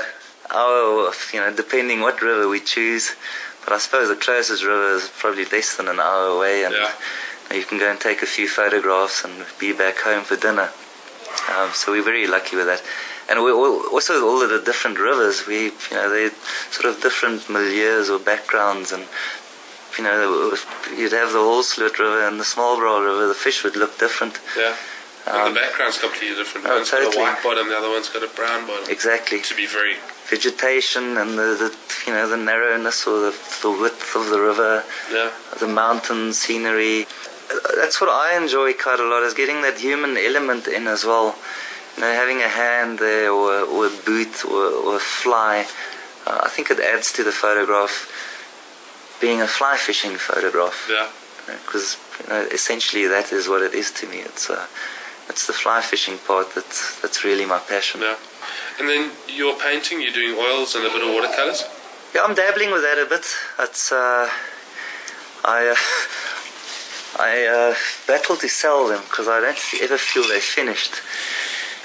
our 0.52 1.12
you 1.34 1.40
know 1.40 1.54
depending 1.56 2.02
what 2.02 2.22
river 2.22 2.48
we 2.48 2.60
choose, 2.60 3.16
but 3.64 3.74
I 3.74 3.78
suppose 3.80 4.08
the 4.10 4.16
closest 4.16 4.64
river 4.64 4.94
is 4.96 5.10
probably 5.18 5.46
less 5.46 5.76
than 5.76 5.88
an 5.88 6.00
hour 6.00 6.28
away, 6.38 6.64
and 6.64 6.74
Yeah. 6.74 6.92
you 7.58 7.64
can 7.66 7.80
go 7.80 7.90
and 7.90 8.00
take 8.00 8.22
a 8.22 8.26
few 8.26 8.48
photographs 8.48 9.24
and 9.26 9.46
be 9.60 9.74
back 9.74 9.98
home 10.00 10.24
for 10.24 10.36
dinner. 10.38 10.70
Um, 11.56 11.72
so 11.74 11.92
we're 11.92 12.04
very 12.04 12.28
lucky 12.28 12.56
with 12.56 12.68
that. 12.68 12.82
And 13.30 13.44
we 13.44 13.52
all, 13.52 13.88
also 13.92 14.26
all 14.28 14.42
of 14.42 14.50
the 14.50 14.62
different 14.62 15.00
rivers, 15.00 15.46
we 15.48 15.66
you 15.66 15.92
know 15.92 16.10
they 16.10 16.30
sort 16.72 16.94
of 16.94 17.02
different 17.02 17.42
milieus 17.44 18.10
or 18.10 18.20
backgrounds, 18.20 18.92
and 18.92 19.04
you 19.98 20.04
know 20.04 20.56
you'd 20.98 21.12
have 21.12 21.32
the 21.32 21.40
whole 21.40 21.62
Holsloot 21.62 21.98
River 22.00 22.28
and 22.28 22.40
the 22.40 22.44
Small 22.46 22.78
Smalblaar 22.78 23.06
River. 23.06 23.28
The 23.28 23.36
fish 23.36 23.64
would 23.64 23.76
look 23.76 23.98
different. 24.00 24.40
Yeah. 24.58 24.76
and 25.28 25.36
the 25.36 25.46
um, 25.48 25.54
background's 25.54 26.00
completely 26.00 26.36
different. 26.36 26.68
oh, 26.68 26.76
One's 26.76 26.92
got 26.92 27.14
a 27.14 27.18
white 27.18 27.44
bottom, 27.44 27.70
the 27.70 27.78
other 27.78 27.90
one's 27.90 28.10
got 28.10 28.24
a 28.24 28.34
brown 28.36 28.66
bottom. 28.68 28.90
Exactly. 28.90 29.40
To 29.42 29.56
be 29.56 29.68
very, 29.68 29.96
Vegetation 30.28 31.18
and 31.18 31.38
the, 31.38 31.56
the 31.60 31.76
you 32.08 32.14
know 32.14 32.28
the 32.28 32.38
narrowness 32.38 33.06
or 33.06 33.20
the, 33.20 33.32
the 33.62 33.72
width 33.72 34.16
of 34.16 34.30
the 34.30 34.40
river, 34.40 34.84
yeah, 35.12 35.32
the 35.60 35.68
mountain 35.68 36.34
scenery. 36.34 37.06
That's 37.76 38.00
what 38.00 38.10
I 38.10 38.38
enjoy 38.42 38.74
quite 38.74 39.00
a 39.02 39.04
lot 39.04 39.24
is 39.24 39.34
getting 39.34 39.62
that 39.62 39.78
human 39.78 40.16
element 40.18 40.68
in 40.68 40.88
as 40.88 41.04
well. 41.04 41.36
Know, 42.00 42.12
having 42.14 42.42
a 42.42 42.48
hand 42.48 43.00
there 43.00 43.32
or, 43.32 43.66
or 43.66 43.88
a 43.88 43.96
boot 44.06 44.46
or, 44.46 44.66
or 44.86 44.96
a 44.96 45.00
fly. 45.00 45.66
Uh, 46.26 46.42
I 46.44 46.50
think 46.50 46.72
it 46.72 46.80
adds 46.80 47.12
to 47.14 47.24
the 47.24 47.32
photograph 47.32 48.10
being 49.20 49.42
a 49.42 49.48
fly 49.48 49.78
fishing 49.78 50.16
photograph. 50.16 50.90
yeah. 50.90 51.10
because 51.66 51.98
you 52.22 52.30
know, 52.30 52.42
essentially 52.52 53.08
that 53.08 53.32
is 53.32 53.48
what 53.48 53.62
it 53.62 53.74
is 53.74 53.92
to 53.92 54.08
me. 54.08 54.20
It's 54.20 54.50
uh, 54.50 54.66
it's 55.30 55.48
the 55.48 55.54
fly 55.54 55.82
fishing 55.82 56.18
part 56.28 56.54
that's 56.56 57.00
that's 57.02 57.24
really 57.24 57.46
my 57.46 57.60
passion. 57.60 58.02
Yeah. 58.02 58.18
And 58.80 58.90
then 58.90 59.12
your 59.28 59.56
painting, 59.60 60.02
you're 60.02 60.14
doing 60.14 60.36
oils 60.38 60.76
and 60.76 60.86
a 60.86 60.90
bit 60.90 61.04
of 61.08 61.14
watercolors. 61.14 61.64
Yeah, 62.16 62.24
I'm 62.24 62.36
dabbling 62.36 62.72
with 62.72 62.82
that 62.82 62.98
a 62.98 63.08
bit. 63.08 63.26
It's 63.60 63.92
uh, 63.92 64.28
I 65.46 65.68
uh, 65.70 65.76
I 67.22 67.46
uh, 67.46 67.76
battle 68.08 68.38
to 68.38 68.50
sell 68.50 68.88
them 68.88 69.02
because 69.04 69.28
I 69.28 69.40
don't 69.40 69.84
ever 69.84 69.98
feel 69.98 70.28
they're 70.28 70.40
finished. 70.40 70.96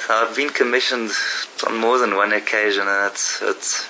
I've 0.08 0.34
been 0.36 0.50
commissioned 0.50 1.10
on 1.66 1.76
more 1.78 1.98
than 1.98 2.14
one 2.16 2.32
occasion, 2.32 2.86
and 2.88 3.10
it's 3.12 3.42
it's. 3.42 3.86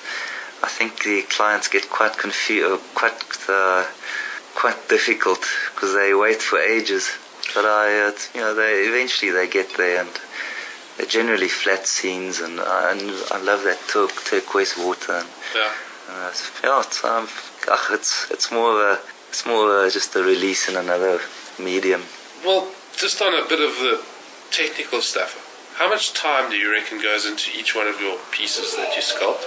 I 0.62 0.68
think 0.68 1.02
the 1.04 1.22
clients 1.22 1.68
get 1.68 1.90
quite 1.90 2.16
confused, 2.16 2.82
quite 2.94 3.18
uh, 3.48 3.84
quite 4.54 4.88
difficult 4.88 5.44
because 5.74 5.92
they 5.94 6.14
wait 6.14 6.40
for 6.40 6.58
ages. 6.58 7.10
But 7.54 7.64
I, 7.64 8.08
uh, 8.08 8.12
you 8.34 8.40
know, 8.40 8.54
they 8.54 8.84
eventually 8.88 9.30
they 9.30 9.46
get 9.48 9.76
there, 9.76 10.00
and 10.00 10.10
they're 10.96 11.06
generally 11.06 11.48
flat 11.48 11.86
scenes, 11.86 12.40
and 12.40 12.58
I, 12.60 12.92
and 12.92 13.02
I 13.30 13.38
love 13.42 13.62
that 13.64 13.78
tur- 13.88 14.08
turquoise 14.24 14.76
water. 14.78 15.12
And, 15.12 15.28
Yeah. 15.54 15.72
uh, 16.10 16.28
it's- 16.30 16.50
yeah, 16.64 16.80
it's, 16.80 17.04
um, 17.04 17.28
ach, 17.70 17.90
it's 17.90 18.30
it's 18.30 18.50
more 18.50 18.70
of 18.72 18.78
a 18.78 19.00
it's 19.28 19.44
more 19.44 19.62
of 19.70 19.84
a, 19.86 19.90
just 19.90 20.16
a 20.16 20.22
release 20.22 20.68
in 20.70 20.76
another 20.76 21.20
medium. 21.58 22.02
Well, 22.44 22.68
just 22.96 23.20
on 23.20 23.34
a 23.34 23.44
bit 23.44 23.60
of 23.60 23.76
the 23.78 24.00
technical 24.50 25.02
stuff, 25.02 25.36
how 25.76 25.88
much 25.90 26.14
time 26.14 26.50
do 26.50 26.56
you 26.56 26.72
reckon 26.72 27.02
goes 27.02 27.26
into 27.26 27.50
each 27.56 27.74
one 27.74 27.86
of 27.86 28.00
your 28.00 28.18
pieces 28.30 28.74
that 28.76 28.96
you 28.96 29.02
sculpt? 29.02 29.44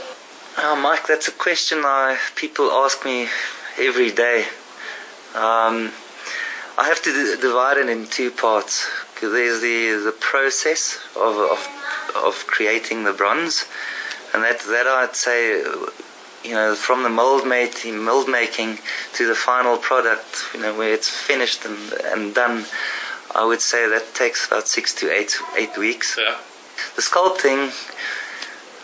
Oh, 0.60 0.76
Mike, 0.76 1.08
that's 1.08 1.28
a 1.28 1.32
question 1.32 1.80
I 1.84 2.20
people 2.36 2.70
ask 2.70 3.04
me 3.04 3.28
every 3.80 4.12
day. 4.12 4.46
Um, 5.34 5.92
I 6.78 6.86
have 6.86 7.02
to 7.04 7.12
d- 7.12 7.42
divide 7.42 7.78
it 7.78 7.90
in 7.90 8.08
two 8.08 8.30
parts. 8.30 8.88
There's 9.22 9.62
the 9.62 10.02
the 10.06 10.16
process 10.20 11.00
of, 11.16 11.36
of 11.36 11.68
of 12.16 12.46
creating 12.48 13.06
the 13.06 13.14
bronze, 13.14 13.66
and 14.34 14.44
that 14.44 14.60
that 14.62 14.86
I'd 14.88 15.16
say, 15.16 15.60
you 16.44 16.54
know, 16.54 16.76
from 16.76 17.04
the 17.04 17.10
mold 17.10 17.48
making, 17.48 17.98
mold 18.04 18.30
making 18.30 18.80
to 19.14 19.28
the 19.28 19.36
final 19.36 19.78
product, 19.78 20.46
you 20.54 20.62
know, 20.62 20.78
where 20.78 20.94
it's 20.94 21.10
finished 21.10 21.66
and 21.66 21.94
and 22.14 22.36
done. 22.36 22.66
I 23.36 23.46
would 23.46 23.62
say 23.62 23.88
that 23.90 24.14
takes 24.16 24.48
about 24.48 24.68
six 24.68 24.94
to 24.96 25.12
eight 25.12 25.38
eight 25.58 25.78
weeks. 25.78 26.18
Yeah. 26.18 26.38
The 26.96 27.02
sculpting, 27.02 27.72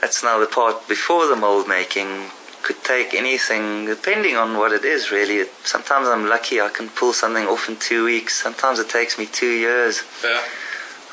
that's 0.02 0.24
now 0.24 0.40
the 0.40 0.48
part 0.48 0.88
before 0.88 1.28
the 1.28 1.36
mold 1.36 1.68
making, 1.68 2.30
could 2.62 2.84
take 2.84 3.14
anything, 3.14 3.86
depending 3.86 4.36
on 4.36 4.58
what 4.58 4.72
it 4.72 4.84
is 4.86 5.12
really. 5.12 5.46
Sometimes 5.64 6.08
I'm 6.08 6.28
lucky 6.28 6.60
I 6.62 6.70
can 6.70 6.90
pull 6.90 7.14
something 7.14 7.46
off 7.48 7.70
in 7.70 7.78
two 7.78 8.06
weeks. 8.06 8.42
Sometimes 8.42 8.80
it 8.80 8.90
takes 8.90 9.18
me 9.18 9.26
two 9.26 9.52
years. 9.52 10.04
Yeah. 10.24 10.42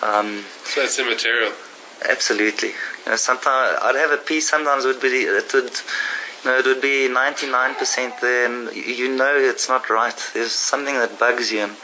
Um, 0.02 0.44
So 0.64 0.82
it's 0.82 0.98
immaterial. 0.98 1.52
absolutely. 2.08 2.70
You 3.04 3.10
know, 3.10 3.16
sometimes 3.16 3.78
I'd 3.82 3.96
have 3.96 4.10
a 4.10 4.16
piece. 4.30 4.48
Sometimes 4.48 4.84
it 4.84 4.88
would 4.88 5.00
be 5.02 5.08
it 5.08 5.52
would, 5.54 5.70
you 6.44 6.50
know, 6.50 6.58
it 6.58 6.66
would 6.66 6.80
be 6.82 7.08
99% 7.08 8.20
there, 8.20 8.46
and 8.46 8.74
you 8.74 9.08
know 9.16 9.34
it's 9.36 9.68
not 9.68 9.88
right. 9.90 10.18
There's 10.34 10.52
something 10.52 10.94
that 10.96 11.18
bugs 11.18 11.52
you, 11.52 11.60
and 11.60 11.76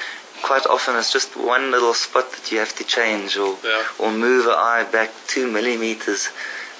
quite 0.43 0.67
often 0.67 0.97
it's 0.97 1.13
just 1.13 1.37
one 1.37 1.71
little 1.71 1.95
spot 1.95 2.31
that 2.33 2.51
you 2.53 2.59
have 2.59 2.75
to 2.77 2.85
change, 2.85 3.37
or 3.37 3.57
Yeah. 3.65 3.85
or 3.99 4.11
move 4.13 4.47
an 4.47 4.55
eye 4.57 4.85
back 4.91 5.11
two 5.27 5.47
millimeters, 5.51 6.27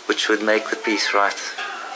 which 0.07 0.29
would 0.29 0.43
make 0.43 0.69
the 0.71 0.77
piece 0.77 1.13
right. 1.15 1.37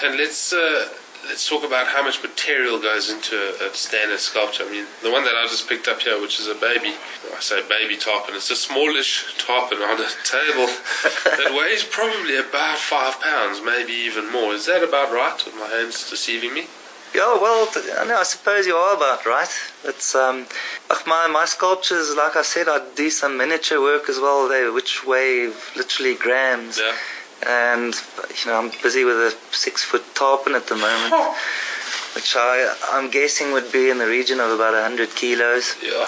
And 0.05 0.17
let's 0.17 0.53
uh, 0.53 0.89
let's 1.29 1.49
talk 1.49 1.65
about 1.65 1.87
how 1.87 2.03
much 2.03 2.21
material 2.23 2.81
goes 2.81 3.09
into 3.11 3.37
a, 3.37 3.69
a 3.71 3.75
standard 3.75 4.19
sculpture. 4.19 4.65
I 4.65 4.71
mean, 4.71 4.87
the 5.03 5.11
one 5.11 5.25
that 5.25 5.35
I 5.35 5.45
just 5.47 5.69
picked 5.69 5.87
up 5.89 6.01
here, 6.01 6.21
which 6.21 6.41
is 6.41 6.49
a 6.49 6.55
baby, 6.57 6.95
I 7.37 7.41
say 7.41 7.63
baby 7.69 7.97
tarpon, 7.97 8.35
it's 8.35 8.51
a 8.51 8.57
smallish 8.57 9.13
tarpon 9.39 9.79
on 9.79 10.01
a 10.01 10.09
table 10.25 10.67
that 11.39 11.55
weighs 11.57 11.85
probably 11.85 12.37
about 12.39 12.79
five 12.79 13.21
pounds, 13.21 13.61
maybe 13.65 13.93
even 13.93 14.31
more. 14.33 14.53
Is 14.53 14.67
that 14.67 14.83
about 14.83 15.13
right? 15.13 15.39
Are 15.47 15.59
my 15.59 15.69
hands 15.69 16.09
deceiving 16.11 16.53
me? 16.55 16.67
Yeah, 17.15 17.37
well, 17.41 17.67
th- 17.67 17.85
I 17.99 18.05
know, 18.07 18.17
I 18.19 18.23
suppose 18.23 18.67
you 18.67 18.75
are 18.75 18.97
about 18.97 19.27
right. 19.27 19.51
It's 19.85 20.15
um, 20.15 20.47
my 21.07 21.27
my 21.29 21.45
sculptures, 21.45 22.15
like 22.17 22.37
I 22.37 22.43
said, 22.43 22.69
I 22.69 22.81
do 22.97 23.11
some 23.11 23.37
miniature 23.37 23.81
work 23.81 24.09
as 24.09 24.19
well. 24.19 24.49
They 24.49 24.69
which 24.71 25.05
weigh 25.07 25.53
literally 25.77 26.15
grams. 26.15 26.79
Yeah. 26.79 26.97
and 27.47 27.93
you 28.39 28.45
know 28.51 28.57
I'm 28.61 28.71
busy 28.83 29.05
with 29.05 29.17
a 29.17 29.31
six 29.51 29.83
foot 29.83 30.05
tarpon 30.15 30.55
at 30.55 30.67
the 30.69 30.77
moment, 30.77 31.13
which 32.15 32.35
I 32.37 32.73
I'm 32.95 33.11
guessing 33.11 33.53
would 33.53 33.71
be 33.73 33.91
in 33.91 33.99
the 33.99 34.07
region 34.07 34.39
of 34.41 34.51
about 34.51 34.75
hundred 34.89 35.11
kilos. 35.15 35.75
Yeah. 35.83 36.07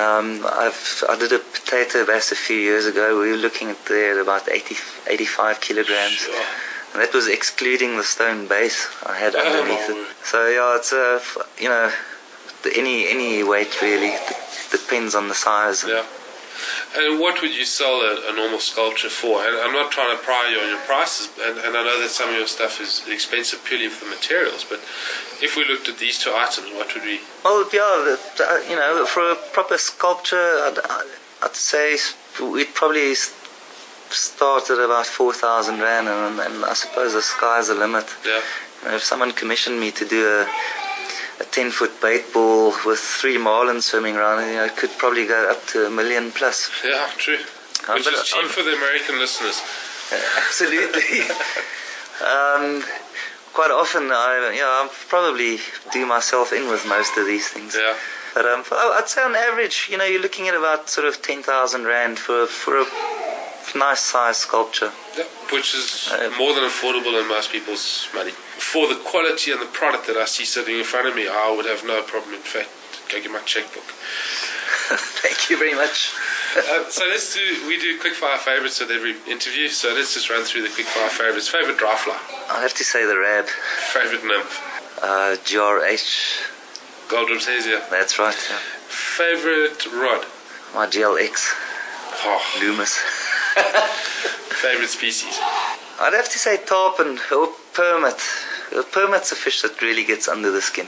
Um, 0.00 0.44
I've 0.64 1.04
I 1.08 1.16
did 1.22 1.32
a 1.32 1.38
potato 1.38 2.04
bass 2.04 2.30
a 2.32 2.36
few 2.46 2.56
years 2.70 2.84
ago. 2.86 3.20
We 3.20 3.30
were 3.30 3.36
looking 3.46 3.70
at 3.70 3.80
there 3.86 4.14
at 4.14 4.20
about 4.22 4.48
80, 4.48 4.76
85 5.08 5.60
kilograms. 5.60 6.12
Sure. 6.28 6.44
And 6.92 7.02
that 7.02 7.14
was 7.14 7.28
excluding 7.28 7.96
the 7.96 8.02
stone 8.04 8.48
base 8.48 8.88
I 9.06 9.16
had 9.16 9.34
Oh, 9.36 9.40
underneath 9.40 9.88
it. 9.88 10.26
So 10.26 10.48
yeah, 10.48 10.76
it's 10.76 10.92
a 10.92 11.20
you 11.62 11.68
know 11.68 11.92
any 12.76 13.08
any 13.08 13.42
weight 13.42 13.80
really 13.80 14.14
depends 14.70 15.14
on 15.14 15.28
the 15.28 15.34
size. 15.34 15.84
Yeah. 15.86 16.04
And 16.96 17.18
what 17.20 17.40
would 17.40 17.56
you 17.56 17.64
sell 17.64 18.00
a, 18.02 18.30
a 18.30 18.36
normal 18.36 18.58
sculpture 18.58 19.08
for? 19.08 19.42
And 19.42 19.56
I'm 19.56 19.72
not 19.72 19.90
trying 19.90 20.14
to 20.16 20.22
pry 20.22 20.50
you 20.52 20.60
on 20.60 20.68
your 20.68 20.80
prices, 20.80 21.30
and, 21.40 21.56
and 21.58 21.76
I 21.76 21.84
know 21.84 22.00
that 22.00 22.10
some 22.10 22.28
of 22.28 22.34
your 22.34 22.46
stuff 22.46 22.80
is 22.80 23.06
expensive 23.08 23.64
purely 23.64 23.88
for 23.88 24.04
the 24.04 24.10
materials, 24.10 24.64
but 24.68 24.80
if 25.40 25.56
we 25.56 25.64
looked 25.64 25.88
at 25.88 25.98
these 25.98 26.18
two 26.18 26.32
items, 26.34 26.68
what 26.74 26.92
would 26.94 27.04
we. 27.04 27.20
Well, 27.44 27.66
yeah, 27.72 28.16
uh, 28.40 28.58
you 28.68 28.76
know, 28.76 29.06
for 29.06 29.30
a 29.30 29.36
proper 29.52 29.78
sculpture, 29.78 30.36
I'd, 30.36 30.78
I'd 31.42 31.56
say 31.56 31.96
we'd 32.42 32.74
probably 32.74 33.14
start 34.10 34.70
at 34.70 34.78
about 34.78 35.06
4,000 35.06 35.80
Rand, 35.80 36.08
and, 36.08 36.40
and 36.40 36.64
I 36.64 36.74
suppose 36.74 37.12
the 37.14 37.22
sky's 37.22 37.68
the 37.68 37.74
limit. 37.74 38.06
Yeah. 38.24 38.40
You 38.82 38.88
know, 38.88 38.94
if 38.96 39.02
someone 39.04 39.32
commissioned 39.32 39.78
me 39.80 39.90
to 39.92 40.04
do 40.06 40.26
a, 40.26 40.48
a 41.40 41.44
10 41.44 41.70
foot 41.70 42.00
bait 42.00 42.32
ball 42.32 42.72
with 42.84 42.98
three 42.98 43.36
marlins 43.36 43.82
swimming 43.82 44.16
around, 44.16 44.46
you 44.48 44.54
know, 44.56 44.64
it 44.64 44.76
could 44.76 44.90
probably 44.98 45.26
go 45.26 45.50
up 45.50 45.64
to 45.68 45.86
a 45.86 45.90
million 45.90 46.30
plus. 46.32 46.70
Yeah, 46.84 47.08
true. 47.16 47.38
Um, 47.88 47.94
Which 47.96 48.06
is 48.08 48.22
cheap 48.24 48.38
I'm- 48.40 48.48
for 48.48 48.62
the 48.62 48.74
American 48.74 49.18
listeners. 49.18 49.60
Absolutely. 50.46 51.20
um, 52.20 52.82
quite 53.52 53.70
often, 53.70 54.10
I, 54.10 54.50
you 54.54 54.60
know, 54.60 54.66
I 54.66 54.88
probably 55.08 55.58
do 55.92 56.04
myself 56.06 56.52
in 56.52 56.68
with 56.68 56.86
most 56.86 57.16
of 57.16 57.26
these 57.26 57.48
things. 57.48 57.76
Yeah. 57.78 57.96
But 58.34 58.44
um, 58.46 58.62
I'd 58.70 59.08
say 59.08 59.22
on 59.22 59.34
average, 59.34 59.88
you 59.90 59.98
know, 59.98 60.04
you're 60.04 60.22
looking 60.22 60.46
at 60.48 60.54
about 60.54 60.88
sort 60.88 61.06
of 61.08 61.20
ten 61.20 61.42
thousand 61.42 61.84
rand 61.84 62.16
for 62.18 62.46
for 62.46 62.78
a 62.80 62.84
nice 63.74 64.00
size 64.00 64.36
sculpture. 64.38 64.92
Yeah, 65.16 65.24
which 65.52 65.74
is 65.74 66.08
Uh, 66.12 66.30
more 66.38 66.52
than 66.54 66.64
affordable 66.64 67.18
in 67.20 67.26
most 67.28 67.50
people's 67.52 68.08
money. 68.14 68.32
For 68.58 68.86
the 68.88 68.96
quality 68.96 69.52
and 69.52 69.60
the 69.60 69.66
product 69.80 70.06
that 70.06 70.16
I 70.16 70.24
see 70.26 70.44
sitting 70.44 70.76
in 70.78 70.84
front 70.84 71.08
of 71.08 71.14
me, 71.14 71.28
I 71.28 71.50
would 71.50 71.66
have 71.66 71.84
no 71.84 72.02
problem. 72.02 72.34
In 72.34 72.42
fact, 72.42 72.68
go 73.08 73.20
get 73.20 73.30
my 73.30 73.40
checkbook. 73.40 73.84
Thank 75.22 75.50
you 75.50 75.56
very 75.58 75.74
much. 75.74 76.12
uh, 76.56 76.88
so 76.90 77.06
let's 77.06 77.34
do. 77.34 77.44
We 77.68 77.78
do 77.78 77.98
quick 78.00 78.14
fire 78.14 78.38
favorites 78.38 78.80
with 78.80 78.90
every 78.90 79.14
interview. 79.30 79.68
So 79.68 79.94
let's 79.94 80.14
just 80.14 80.28
run 80.30 80.42
through 80.44 80.62
the 80.62 80.68
quick 80.74 80.86
fire 80.86 81.08
favorites. 81.10 81.48
Favorite 81.48 81.78
dry 81.78 81.94
fly. 81.96 82.18
I 82.50 82.60
have 82.62 82.74
to 82.74 82.84
say 82.84 83.04
the 83.06 83.16
RAB, 83.18 83.46
Favorite 83.94 84.24
nymph. 84.24 84.60
uh, 85.02 85.36
GRH. 85.48 86.42
Gold 87.08 87.30
Rhodesia. 87.30 87.82
That's 87.90 88.18
right. 88.18 88.36
Yeah. 88.50 88.56
Favorite 88.88 89.86
rod. 89.92 90.26
My 90.74 90.86
GLX, 90.86 91.34
Oh, 92.22 92.42
Loomis. 92.60 92.98
favorite 94.62 94.88
species. 94.88 95.38
I'd 96.00 96.12
have 96.14 96.28
to 96.30 96.38
say 96.38 96.56
tarpon 96.64 97.18
or 97.32 97.48
permit. 97.74 98.20
Permit's 98.92 99.32
a 99.32 99.36
fish 99.36 99.62
that 99.62 99.80
really 99.82 100.04
gets 100.04 100.28
under 100.28 100.50
the 100.50 100.62
skin. 100.62 100.86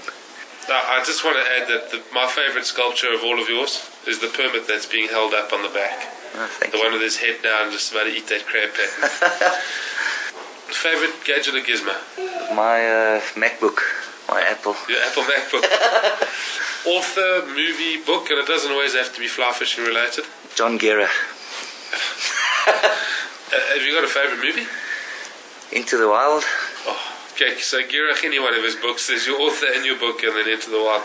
Uh, 0.69 0.73
I 0.73 1.03
just 1.05 1.25
want 1.25 1.37
to 1.37 1.43
add 1.59 1.67
that 1.69 1.91
the, 1.91 2.03
my 2.15 2.27
favorite 2.29 2.65
sculpture 2.65 3.13
of 3.13 3.23
all 3.25 3.41
of 3.43 3.49
yours 3.49 3.91
is 4.07 4.21
the 4.21 4.29
permit 4.29 4.69
that's 4.69 4.87
being 4.87 5.09
held 5.09 5.35
up 5.35 5.53
on 5.53 5.63
the 5.63 5.69
back. 5.71 6.07
Oh, 6.35 6.49
The 6.61 6.77
you. 6.79 6.83
one 6.85 6.93
with 6.93 7.03
his 7.03 7.17
head 7.19 7.43
down, 7.43 7.73
just 7.73 7.91
about 7.93 8.05
to 8.05 8.11
eat 8.15 8.27
that 8.29 8.47
crab 8.47 8.71
pattern. 8.71 9.11
favorite 10.73 11.13
gadget 11.25 11.55
or 11.55 11.61
gizmo? 11.61 11.93
My 12.55 12.79
uh, 12.87 13.21
MacBook, 13.35 13.79
my 14.29 14.41
Apple. 14.43 14.77
Your 14.89 15.03
Apple 15.03 15.25
MacBook. 15.25 15.67
Author, 16.87 17.47
movie, 17.47 17.99
book, 18.07 18.31
and 18.31 18.39
it 18.39 18.47
doesn't 18.47 18.71
always 18.73 18.95
have 18.95 19.13
to 19.15 19.21
be 19.21 19.29
fly 19.29 19.53
fishing 19.53 19.85
related. 19.85 20.25
John 20.55 20.79
Gierach. 20.79 21.11
Have 23.53 23.83
you 23.83 23.93
got 23.95 24.05
a 24.05 24.09
favourite 24.09 24.43
movie? 24.43 24.67
Into 25.73 25.97
the 25.97 26.09
Wild. 26.09 26.45
Oh, 26.87 27.17
okay, 27.33 27.59
so 27.59 27.83
Gierach, 27.83 28.25
any 28.25 28.39
one 28.39 28.55
of 28.55 28.63
his 28.63 28.77
books, 28.77 29.09
there's 29.09 29.27
your 29.27 29.41
author 29.41 29.67
and 29.75 29.85
your 29.85 29.99
book, 29.99 30.23
and 30.23 30.37
then 30.37 30.49
Into 30.49 30.71
the 30.71 30.79
Wild. 30.79 31.03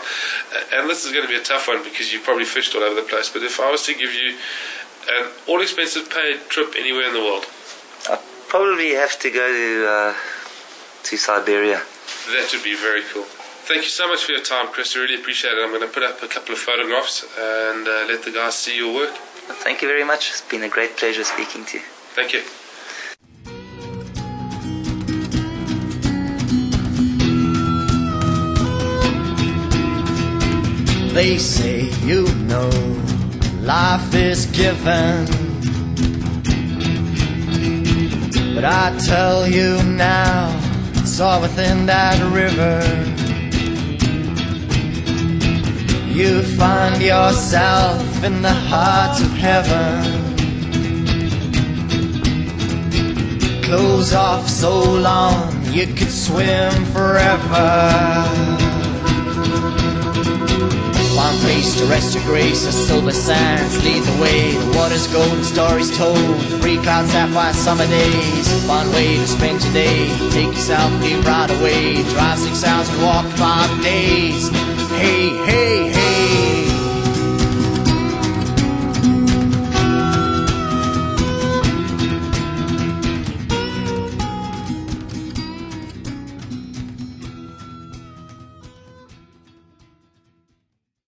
Uh, 0.54 0.76
and 0.76 0.90
this 0.90 1.04
is 1.04 1.12
going 1.12 1.24
to 1.24 1.28
be 1.28 1.36
a 1.36 1.42
tough 1.42 1.68
one 1.68 1.82
because 1.82 2.12
you've 2.12 2.22
probably 2.22 2.44
fished 2.44 2.74
all 2.74 2.82
over 2.82 2.94
the 2.94 3.06
place. 3.06 3.28
But 3.28 3.42
if 3.42 3.58
I 3.60 3.70
was 3.70 3.84
to 3.86 3.94
give 3.94 4.12
you 4.14 4.36
an 5.08 5.30
all 5.48 5.60
expensive 5.60 6.10
paid 6.10 6.40
trip 6.48 6.74
anywhere 6.76 7.08
in 7.08 7.14
the 7.14 7.20
world, 7.20 7.46
I 8.08 8.20
probably 8.48 8.94
have 8.94 9.18
to 9.20 9.30
go 9.30 9.46
to 9.48 9.88
uh, 9.88 10.14
to 11.04 11.16
Siberia. 11.16 11.82
that 12.28 12.50
would 12.52 12.62
be 12.62 12.76
very 12.76 13.02
cool. 13.12 13.24
Thank 13.68 13.82
you 13.82 13.90
so 13.90 14.08
much 14.08 14.24
for 14.24 14.32
your 14.32 14.42
time, 14.42 14.68
Chris. 14.68 14.96
I 14.96 15.00
really 15.00 15.16
appreciate 15.16 15.52
it. 15.52 15.62
I'm 15.62 15.68
going 15.68 15.82
to 15.82 15.92
put 15.92 16.02
up 16.02 16.22
a 16.22 16.28
couple 16.28 16.54
of 16.54 16.58
photographs 16.58 17.24
and 17.38 17.86
uh, 17.86 18.06
let 18.08 18.22
the 18.22 18.30
guys 18.30 18.56
see 18.56 18.76
your 18.76 18.94
work. 18.94 19.14
Thank 19.50 19.82
you 19.82 19.88
very 19.88 20.04
much. 20.04 20.30
It's 20.30 20.42
been 20.42 20.62
a 20.62 20.68
great 20.68 20.96
pleasure 20.96 21.24
speaking 21.24 21.64
to 21.66 21.78
you. 21.78 21.84
Thank 22.14 22.32
you. 22.32 22.42
They 31.14 31.38
say 31.38 31.90
you 32.04 32.26
know 32.44 32.70
life 33.62 34.14
is 34.14 34.46
given. 34.46 35.26
But 38.54 38.64
I 38.64 38.96
tell 39.06 39.48
you 39.48 39.82
now, 39.82 40.56
it's 40.94 41.20
all 41.20 41.40
within 41.40 41.86
that 41.86 42.18
river. 42.32 43.17
You 46.18 46.42
find 46.42 47.00
yourself 47.00 48.24
in 48.24 48.42
the 48.42 48.52
heart 48.52 49.20
of 49.20 49.30
heaven. 49.38 50.02
Clothes 53.62 54.12
off 54.14 54.48
so 54.48 54.80
long 54.82 55.54
you 55.72 55.86
could 55.86 56.10
swim 56.10 56.72
forever. 56.86 57.68
One 61.14 61.36
face 61.46 61.78
to 61.78 61.84
rest 61.86 62.16
your 62.16 62.24
grace, 62.24 62.66
a 62.66 62.72
silver 62.72 63.12
sands 63.12 63.84
lead 63.84 64.02
the 64.02 64.20
way. 64.20 64.56
The 64.56 64.76
water's 64.76 65.06
golden 65.06 65.44
stories 65.44 65.96
told, 65.96 66.18
free 66.60 66.78
cloud 66.78 67.06
sapphire 67.06 67.52
summer 67.52 67.86
days. 67.86 68.66
Fun 68.66 68.90
way 68.90 69.18
to 69.18 69.26
spend 69.28 69.62
your 69.62 69.72
day. 69.72 70.08
Take 70.30 70.48
yourself, 70.48 70.90
leave 71.00 71.24
right 71.24 71.48
away. 71.60 72.02
Drive 72.10 72.40
six 72.40 72.64
hours 72.64 72.88
and 72.88 73.02
walk 73.04 73.26
five 73.36 73.70
days. 73.84 74.50
Hey, 74.98 75.36
hey, 75.46 75.92
hey. 75.92 76.67